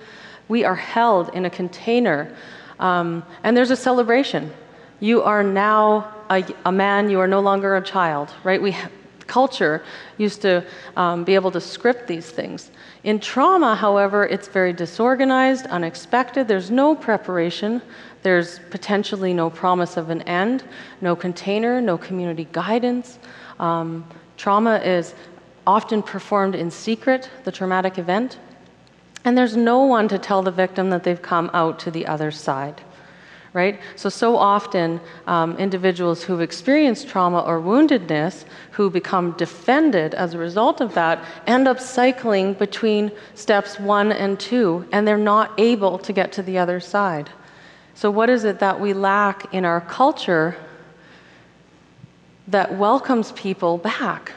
[0.47, 2.35] we are held in a container.
[2.79, 4.51] Um, and there's a celebration.
[4.99, 8.61] You are now a, a, man, you are no longer a child, right?
[8.61, 8.75] We,
[9.27, 9.83] culture
[10.17, 12.71] used to um, be able to script these things.
[13.03, 17.81] In trauma, however, it's very disorganized, unexpected, there's no preparation,
[18.23, 20.63] there's potentially no promise of an end,
[21.01, 23.19] no container, no community guidance.
[23.59, 24.05] Um,
[24.37, 25.13] trauma is
[25.67, 28.39] often performed in secret, the traumatic event,
[29.25, 32.31] and there's no one to tell the victim that they've come out to the other
[32.31, 32.81] side
[33.53, 33.79] right?
[33.95, 40.37] So, so often um, individuals who've experienced trauma or woundedness, who become defended as a
[40.37, 45.97] result of that, end up cycling between steps one and two, and they're not able
[45.99, 47.29] to get to the other side.
[47.95, 50.55] So, what is it that we lack in our culture
[52.47, 54.31] that welcomes people back.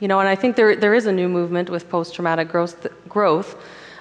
[0.00, 2.86] You know, and I think there, there is a new movement with post traumatic growth,
[3.08, 3.56] growth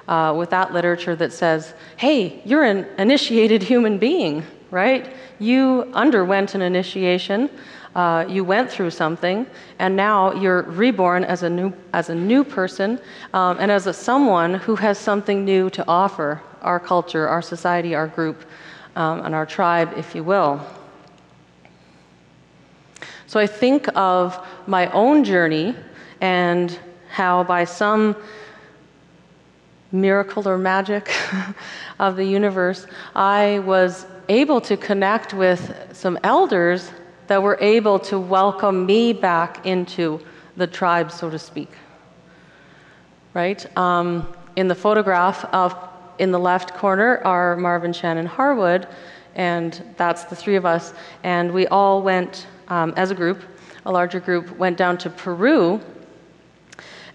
[0.07, 5.13] uh, with that literature that says, hey, you're an initiated human being, right?
[5.39, 7.49] You underwent an initiation,
[7.95, 9.47] uh, you went through something,
[9.79, 12.99] and now you're reborn as a new, as a new person
[13.33, 17.95] um, and as a someone who has something new to offer our culture, our society,
[17.95, 18.43] our group,
[18.95, 20.61] um, and our tribe, if you will.
[23.27, 25.75] So I think of my own journey
[26.21, 26.77] and
[27.09, 28.15] how, by some
[29.95, 31.11] miracle or magic
[31.99, 32.85] of the universe,
[33.15, 36.91] I was able to connect with some elders
[37.27, 40.19] that were able to welcome me back into
[40.57, 41.71] the tribe, so to speak.
[43.33, 43.65] Right?
[43.77, 45.75] Um, in the photograph of
[46.17, 48.87] in the left corner are Marvin Shannon Harwood,
[49.35, 50.93] and that's the three of us.
[51.23, 53.43] And we all went um, as a group,
[53.85, 55.81] a larger group, went down to Peru.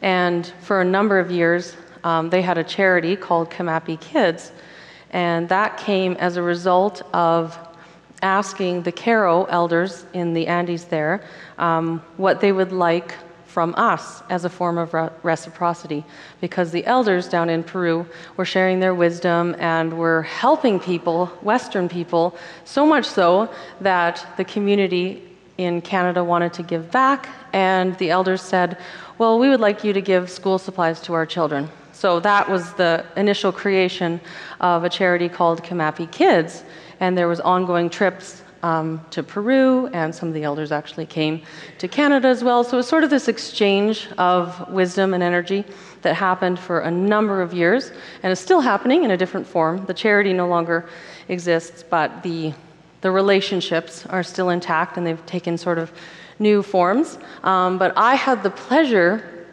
[0.03, 4.53] And for a number of years, um, they had a charity called Kamapi Kids.
[5.11, 7.59] And that came as a result of
[8.23, 11.23] asking the Q'ero elders in the Andes there
[11.59, 13.15] um, what they would like
[13.47, 16.05] from us as a form of re- reciprocity
[16.41, 18.07] because the elders down in Peru
[18.37, 24.45] were sharing their wisdom and were helping people, Western people, so much so that the
[24.45, 25.23] community
[25.59, 28.79] in Canada wanted to give back, and the elders said,
[29.19, 31.69] Well, we would like you to give school supplies to our children.
[32.01, 34.23] So that was the initial creation
[34.59, 36.65] of a charity called Kamapi Kids,
[36.99, 41.43] and there was ongoing trips um, to Peru, and some of the elders actually came
[41.77, 42.65] to Canada as well.
[42.65, 45.63] So it was sort of this exchange of wisdom and energy
[46.01, 49.85] that happened for a number of years, and is still happening in a different form.
[49.85, 50.89] The charity no longer
[51.29, 52.55] exists, but the
[53.03, 55.93] the relationships are still intact and they've taken sort of
[56.39, 57.19] new forms.
[57.43, 59.47] Um, but I had the pleasure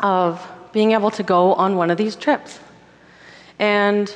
[0.00, 2.58] of being able to go on one of these trips.
[3.60, 4.14] And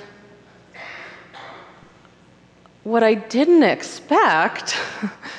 [2.82, 4.76] what I didn't expect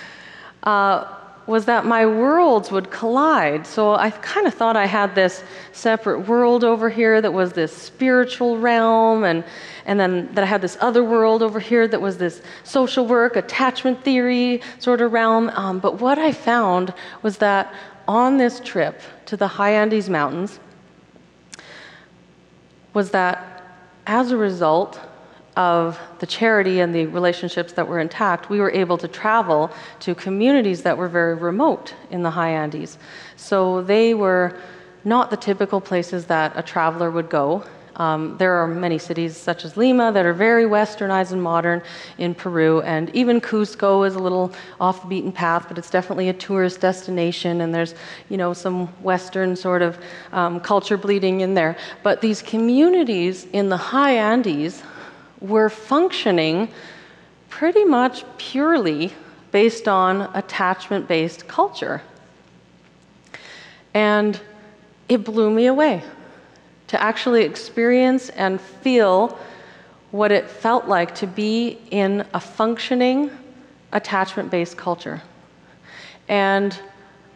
[0.64, 1.14] uh,
[1.46, 3.68] was that my worlds would collide.
[3.68, 5.44] So I kind of thought I had this
[5.74, 9.44] separate world over here that was this spiritual realm, and,
[9.86, 13.36] and then that I had this other world over here that was this social work,
[13.36, 15.50] attachment theory sort of realm.
[15.50, 16.94] Um, but what I found
[17.24, 17.74] was that
[18.08, 20.60] on this trip to the high Andes Mountains,
[22.94, 23.64] was that
[24.08, 25.00] as a result
[25.56, 30.16] of the charity and the relationships that were intact, we were able to travel to
[30.16, 32.98] communities that were very remote in the high Andes.
[33.36, 34.58] So they were
[35.04, 37.64] not the typical places that a traveler would go.
[38.00, 41.84] Um, there are many cities such as Lima that are very westernized and modern
[42.18, 46.30] in Peru, and even Cusco is a little off the beaten path, but it's definitely
[46.30, 47.96] a tourist destination, and there's
[48.30, 50.00] you know some Western sort of
[50.32, 51.76] um, culture bleeding in there.
[52.02, 54.82] But these communities in the high Andes
[55.42, 56.70] were functioning
[57.50, 59.12] pretty much purely
[59.52, 62.02] based on attachment based culture.
[63.94, 64.40] And
[65.10, 66.02] it blew me away
[66.90, 69.40] to actually experience and feel
[70.12, 73.32] what it felt like to be in a functioning
[73.92, 75.22] attachment based culture.
[76.28, 76.78] And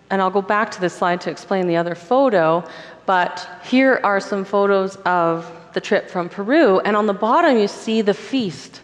[0.10, 2.64] and I'll go back to this slide to explain the other photo,
[3.08, 7.68] but here are some photos of the trip from Peru, and on the bottom you
[7.68, 8.82] see the feast.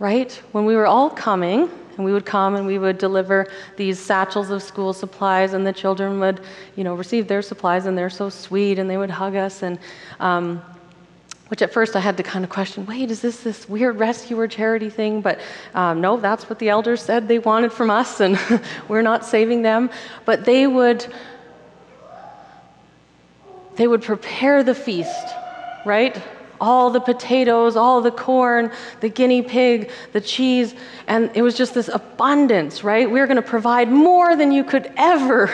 [0.00, 0.32] Right?
[0.50, 3.46] When we were all coming, and we would come and we would deliver
[3.76, 6.40] these satchels of school supplies, and the children would,
[6.76, 9.78] you know, receive their supplies, and they're so sweet, and they would hug us, and
[10.20, 10.62] um,
[11.48, 14.48] which at first I had to kind of question wait, is this this weird rescuer
[14.48, 15.20] charity thing?
[15.20, 15.38] But
[15.74, 18.38] um, no, that's what the elders said they wanted from us, and
[18.88, 19.90] we're not saving them.
[20.24, 21.06] But they would
[23.76, 25.34] they would prepare the feast,
[25.84, 26.20] right?
[26.62, 28.70] All the potatoes, all the corn,
[29.00, 30.76] the guinea pig, the cheese,
[31.08, 33.10] and it was just this abundance, right?
[33.10, 35.50] We are going to provide more than you could ever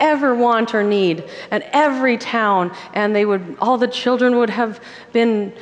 [0.00, 4.80] ever want or need and every town and they would all the children would have
[5.12, 5.52] been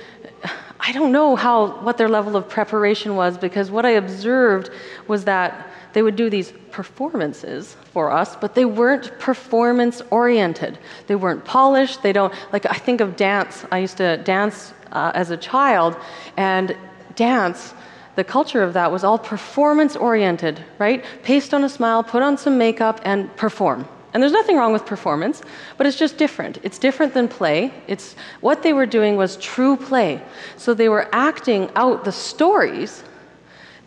[0.79, 4.71] i don't know how what their level of preparation was because what i observed
[5.09, 10.79] was that they would do these performances for us, but they weren't performance oriented.
[11.07, 12.03] They weren't polished.
[12.03, 13.65] They don't, like, I think of dance.
[13.73, 15.97] I used to dance uh, as a child,
[16.37, 16.77] and
[17.15, 17.75] dance,
[18.17, 21.05] the culture of that was all performance oriented, right?
[21.23, 23.87] Paste on a smile, put on some makeup, and perform.
[24.15, 25.43] And there's nothing wrong with performance,
[25.77, 26.59] but it's just different.
[26.63, 27.73] It's different than play.
[27.87, 30.23] It's what they were doing was true play.
[30.57, 33.05] So they were acting out the stories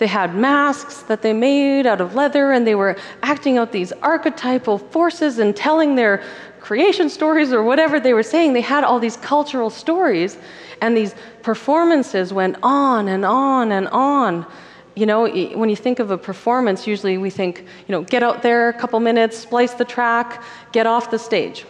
[0.01, 3.91] they had masks that they made out of leather, and they were acting out these
[4.01, 6.23] archetypal forces and telling their
[6.59, 8.53] creation stories or whatever they were saying.
[8.53, 10.39] They had all these cultural stories,
[10.81, 14.45] and these performances went on and on and on.
[14.95, 18.41] You know, when you think of a performance, usually we think, you know, get out
[18.41, 20.43] there a couple minutes, splice the track,
[20.73, 21.65] get off the stage.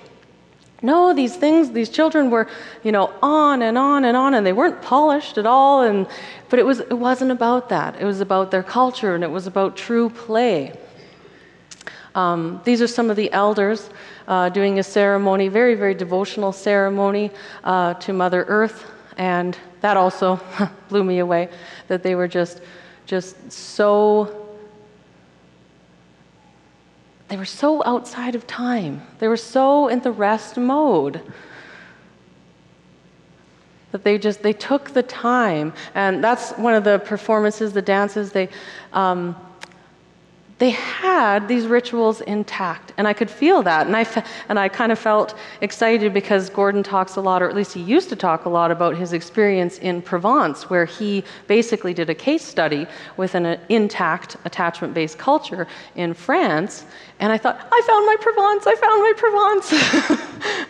[0.82, 2.48] No, these things, these children were,
[2.84, 5.84] you know, on and on and on, and they weren't polished at all.
[5.84, 6.08] And,
[6.50, 8.02] but it, was, it wasn't about that.
[8.02, 10.74] It was about their culture, and it was about true play.
[12.16, 13.92] Um, these are some of the elders
[14.28, 17.30] uh, doing a ceremony, very, very devotional ceremony
[17.64, 18.92] uh, to Mother Earth.
[19.22, 20.40] And that also
[20.90, 21.50] blew me away,
[21.90, 22.60] that they were just,
[23.06, 24.48] just so
[27.28, 29.04] they were so outside of time.
[29.20, 31.22] They were so in the rest mode
[33.92, 38.32] that they just they took the time and that's one of the performances the dances
[38.32, 38.50] they
[38.94, 39.36] um,
[40.62, 42.94] they had these rituals intact.
[42.96, 43.88] And I could feel that.
[43.88, 47.50] And I, fe- and I kind of felt excited because Gordon talks a lot, or
[47.50, 51.24] at least he used to talk a lot, about his experience in Provence, where he
[51.48, 52.86] basically did a case study
[53.18, 55.66] with an uh, intact attachment based culture
[55.96, 56.86] in France.
[57.20, 59.14] And I thought, I found my Provence, I found my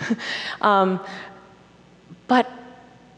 [0.08, 0.22] Provence.
[0.62, 1.02] um,
[2.30, 2.50] but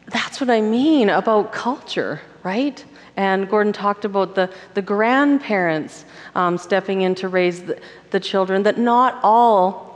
[0.07, 2.83] that's what I mean about culture, right?
[3.15, 7.79] And Gordon talked about the, the grandparents um, stepping in to raise the,
[8.09, 9.93] the children, that not all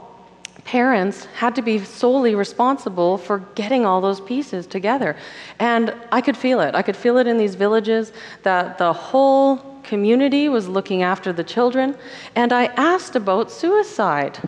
[0.64, 5.16] parents had to be solely responsible for getting all those pieces together.
[5.58, 6.74] And I could feel it.
[6.74, 8.12] I could feel it in these villages
[8.42, 11.96] that the whole community was looking after the children.
[12.34, 14.38] And I asked about suicide.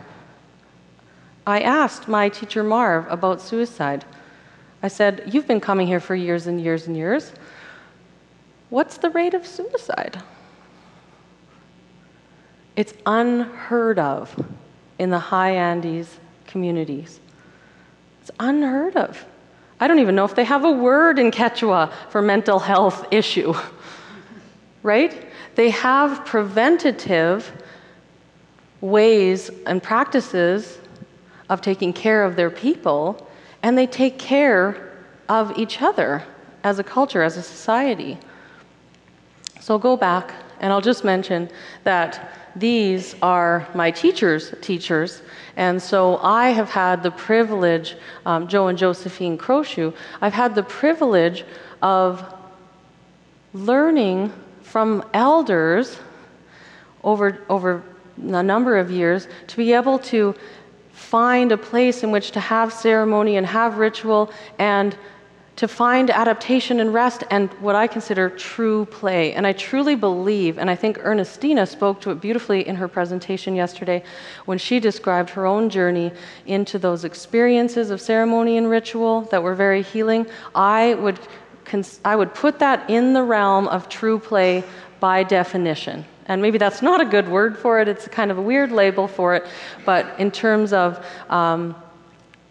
[1.47, 4.05] I asked my teacher Marv about suicide.
[4.83, 7.33] I said, You've been coming here for years and years and years.
[8.71, 10.23] What's the rate of suicide?
[12.77, 14.35] It's unheard of
[14.99, 17.21] in the high Andes communities.
[18.23, 19.25] It's unheard of.
[19.81, 23.55] I don't even know if they have a word in Quechua for mental health issue,
[24.83, 25.27] right?
[25.57, 27.51] They have preventative
[28.81, 30.79] ways and practices
[31.49, 33.27] of taking care of their people,
[33.63, 34.93] and they take care
[35.29, 36.23] of each other
[36.63, 38.19] as a culture, as a society.
[39.71, 41.49] So go back and I'll just mention
[41.85, 45.23] that these are my teachers' teachers.
[45.55, 47.95] And so I have had the privilege,
[48.27, 51.45] um, Joe and Josephine Crochu, I've had the privilege
[51.83, 52.35] of
[53.53, 54.33] learning
[54.63, 56.01] from elders
[57.05, 57.85] over, over
[58.17, 60.35] a number of years to be able to
[60.91, 64.97] find a place in which to have ceremony and have ritual and
[65.57, 69.35] to find adaptation and rest and what I consider true play.
[69.35, 73.55] And I truly believe, and I think Ernestina spoke to it beautifully in her presentation
[73.55, 74.03] yesterday
[74.47, 76.13] when she described her own journey
[76.47, 80.27] into those experiences of ceremony and ritual that were very healing.
[80.55, 81.19] I would,
[82.05, 84.65] I would put that in the realm of true play
[84.99, 86.07] by definition.
[86.27, 89.09] And maybe that's not a good word for it, it's kind of a weird label
[89.09, 89.47] for it,
[89.85, 91.75] but in terms of um,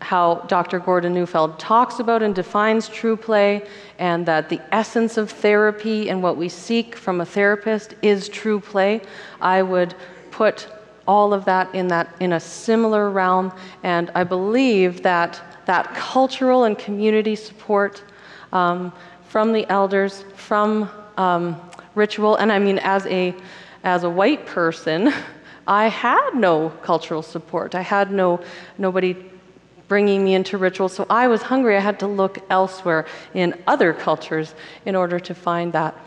[0.01, 0.79] how Dr.
[0.79, 3.65] Gordon Neufeld talks about and defines true play,
[3.97, 8.59] and that the essence of therapy and what we seek from a therapist is true
[8.59, 9.01] play.
[9.41, 9.93] I would
[10.31, 10.67] put
[11.07, 13.51] all of that in that in a similar realm,
[13.83, 18.03] and I believe that that cultural and community support
[18.53, 18.93] um,
[19.27, 21.59] from the elders, from um,
[21.95, 23.35] ritual, and I mean as a
[23.83, 25.13] as a white person.
[25.67, 27.75] I had no cultural support.
[27.75, 28.39] I had no
[28.79, 29.15] nobody
[29.89, 30.93] bringing me into rituals.
[30.93, 31.75] So I was hungry.
[31.75, 34.55] I had to look elsewhere in other cultures
[34.85, 35.97] in order to find that.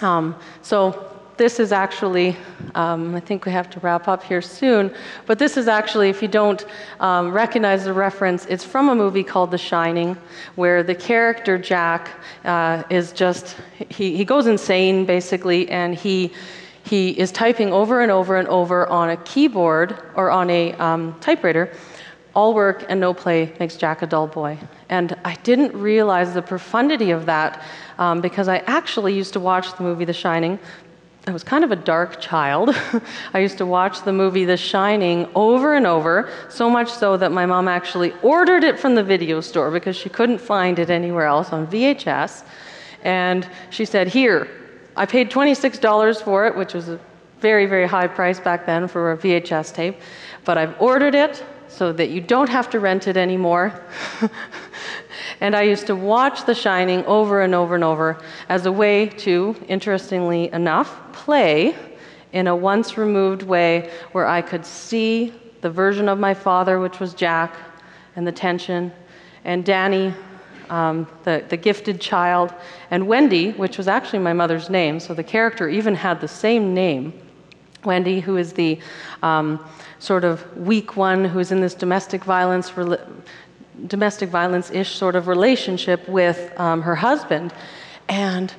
[0.00, 2.36] Um, so this is actually,
[2.74, 4.94] um, I think we have to wrap up here soon,
[5.26, 6.64] but this is actually, if you don't
[7.00, 10.16] um, recognize the reference, it's from a movie called The Shining,
[10.54, 12.10] where the character Jack
[12.44, 13.56] uh, is just,
[13.88, 16.32] he, he goes insane basically, and he
[16.82, 21.14] he is typing over and over and over on a keyboard or on a um,
[21.20, 21.72] typewriter
[22.34, 24.58] all work and no play makes Jack a dull boy.
[24.88, 27.62] And I didn't realize the profundity of that
[27.98, 30.58] um, because I actually used to watch the movie The Shining.
[31.26, 32.74] I was kind of a dark child.
[33.34, 37.30] I used to watch the movie The Shining over and over, so much so that
[37.32, 41.26] my mom actually ordered it from the video store because she couldn't find it anywhere
[41.26, 42.44] else on VHS.
[43.02, 44.48] And she said, Here,
[44.96, 46.98] I paid $26 for it, which was a
[47.40, 49.96] very, very high price back then for a VHS tape,
[50.44, 53.82] but I've ordered it so that you don't have to rent it anymore.
[55.40, 59.06] and I used to watch The Shining over and over and over as a way
[59.06, 61.76] to, interestingly enough, play
[62.32, 67.00] in a once removed way where I could see the version of my father, which
[67.00, 67.54] was Jack,
[68.16, 68.92] and the tension,
[69.44, 70.12] and Danny,
[70.68, 72.52] um, the, the gifted child,
[72.90, 76.74] and Wendy, which was actually my mother's name, so the character even had the same
[76.74, 77.12] name.
[77.84, 78.78] Wendy, who is the
[79.22, 79.64] um,
[80.00, 82.72] sort of weak one who's in this domestic violence,
[83.86, 87.54] domestic violence-ish sort of relationship with um, her husband,
[88.08, 88.52] and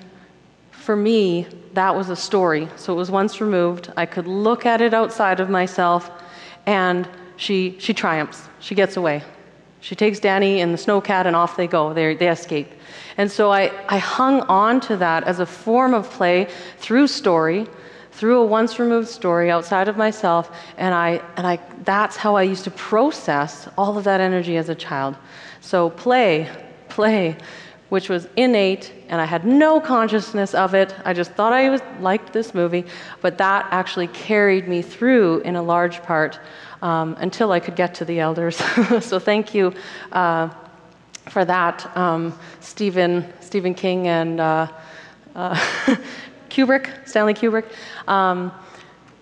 [0.71, 2.69] for me, that was a story.
[2.75, 3.91] So it was once removed.
[3.97, 6.09] I could look at it outside of myself,
[6.65, 7.07] and
[7.37, 8.47] she she triumphs.
[8.59, 9.23] She gets away.
[9.81, 11.93] She takes Danny and the snowcat, and off they go.
[11.93, 12.71] They, they escape.
[13.17, 16.47] And so I, I hung on to that as a form of play
[16.77, 17.67] through story,
[18.21, 20.55] through a once removed story outside of myself.
[20.77, 24.69] And, I, and I, that's how I used to process all of that energy as
[24.69, 25.15] a child.
[25.59, 26.47] So play,
[26.87, 27.35] play,
[27.89, 30.93] which was innate, and I had no consciousness of it.
[31.03, 32.85] I just thought I was, liked this movie,
[33.21, 36.39] but that actually carried me through in a large part
[36.83, 38.55] um, until I could get to the elders.
[39.01, 39.73] so thank you
[40.11, 40.49] uh,
[41.27, 44.67] for that, um, Stephen, Stephen King and uh,
[45.35, 45.59] uh,
[46.51, 47.65] Kubrick, Stanley Kubrick.
[48.07, 48.51] Um,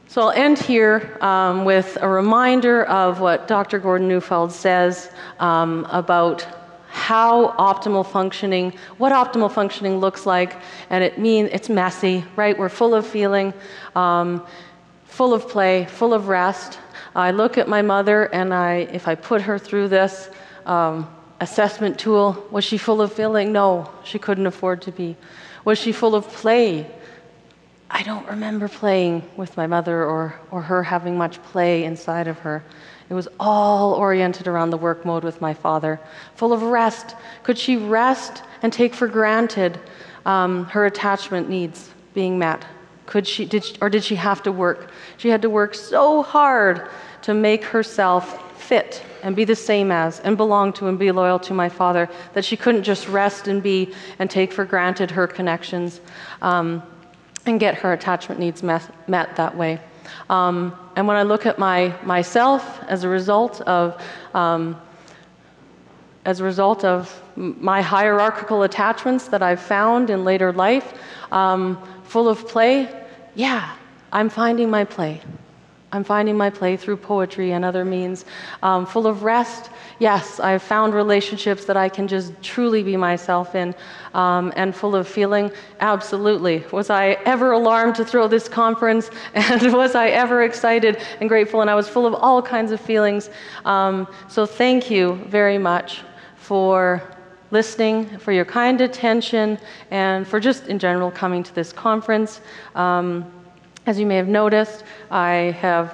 [0.07, 3.79] so I'll end here um, with a reminder of what Dr.
[3.79, 6.45] Gordon Neufeld says um, about
[6.89, 10.57] how optimal functioning, what optimal functioning looks like,
[10.89, 12.57] and it means it's messy, right?
[12.57, 13.53] We're full of feeling,
[13.95, 14.45] um,
[15.05, 16.79] full of play, full of rest,
[17.15, 20.29] I look at my mother and I, if I put her through this
[20.65, 21.09] um,
[21.41, 23.51] assessment tool, was she full of feeling?
[23.51, 25.15] No, she couldn't afford to be.
[25.65, 26.89] Was she full of play?
[27.91, 32.37] I don't remember playing with my mother or, or her having much play inside of
[32.39, 32.63] her.
[33.09, 35.99] It was all oriented around the work mode with my father.
[36.35, 37.15] Full of rest.
[37.41, 39.79] Could she rest and take for granted
[40.25, 42.63] um, her attachment needs being met?
[43.07, 44.91] Could she, did she, or did she have to work?
[45.17, 46.87] She had to work so hard
[47.23, 51.39] to make herself fit and be the same as and belong to and be loyal
[51.39, 55.25] to my father that she couldn't just rest and be and take for granted her
[55.25, 56.01] connections
[56.43, 56.83] um,
[57.49, 59.79] and get her attachment needs met, met that way.
[60.29, 64.01] Um, and when I look at my myself as a result of
[64.33, 64.79] um,
[66.25, 70.93] as a result of my hierarchical attachments that I've found in later life,
[71.31, 72.89] um, full of play,
[73.35, 73.75] yeah,
[74.11, 75.21] I'm finding my play.
[75.91, 78.25] I'm finding my play through poetry and other means.
[78.61, 83.55] Um, full of rest, yes, I've found relationships that I can just truly be myself
[83.55, 83.73] in.
[84.13, 86.63] Um, and full of feeling, absolutely.
[86.71, 89.09] Was I ever alarmed to throw this conference?
[89.33, 91.61] And was I ever excited and grateful?
[91.61, 93.29] And I was full of all kinds of feelings.
[93.65, 96.01] Um, so thank you very much
[96.35, 97.01] for
[97.51, 99.57] listening, for your kind attention,
[99.89, 102.41] and for just in general coming to this conference.
[103.89, 105.91] As you may have noticed, I have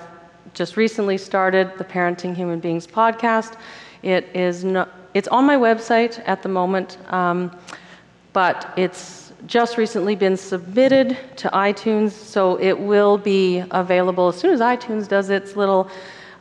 [0.54, 3.56] just recently started the Parenting Human Beings podcast.
[4.04, 7.58] It is no, it's on my website at the moment, um,
[8.34, 14.52] but it's just recently been submitted to iTunes, so it will be available as soon
[14.52, 15.90] as iTunes does its little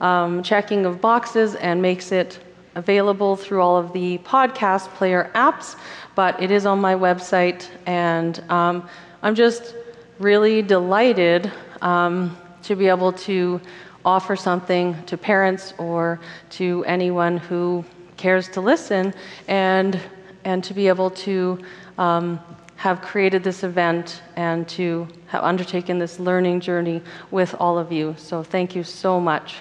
[0.00, 2.40] um, checking of boxes and makes it
[2.74, 5.76] available through all of the podcast player apps,
[6.16, 8.88] but it is on my website, and um,
[9.22, 9.76] I'm just
[10.18, 13.60] really delighted um, to be able to
[14.04, 16.20] offer something to parents or
[16.50, 17.84] to anyone who
[18.16, 19.12] cares to listen,
[19.48, 20.00] and
[20.44, 21.58] and to be able to
[21.98, 22.38] um,
[22.76, 28.14] have created this event and to have undertaken this learning journey with all of you.
[28.18, 29.56] So thank you so much.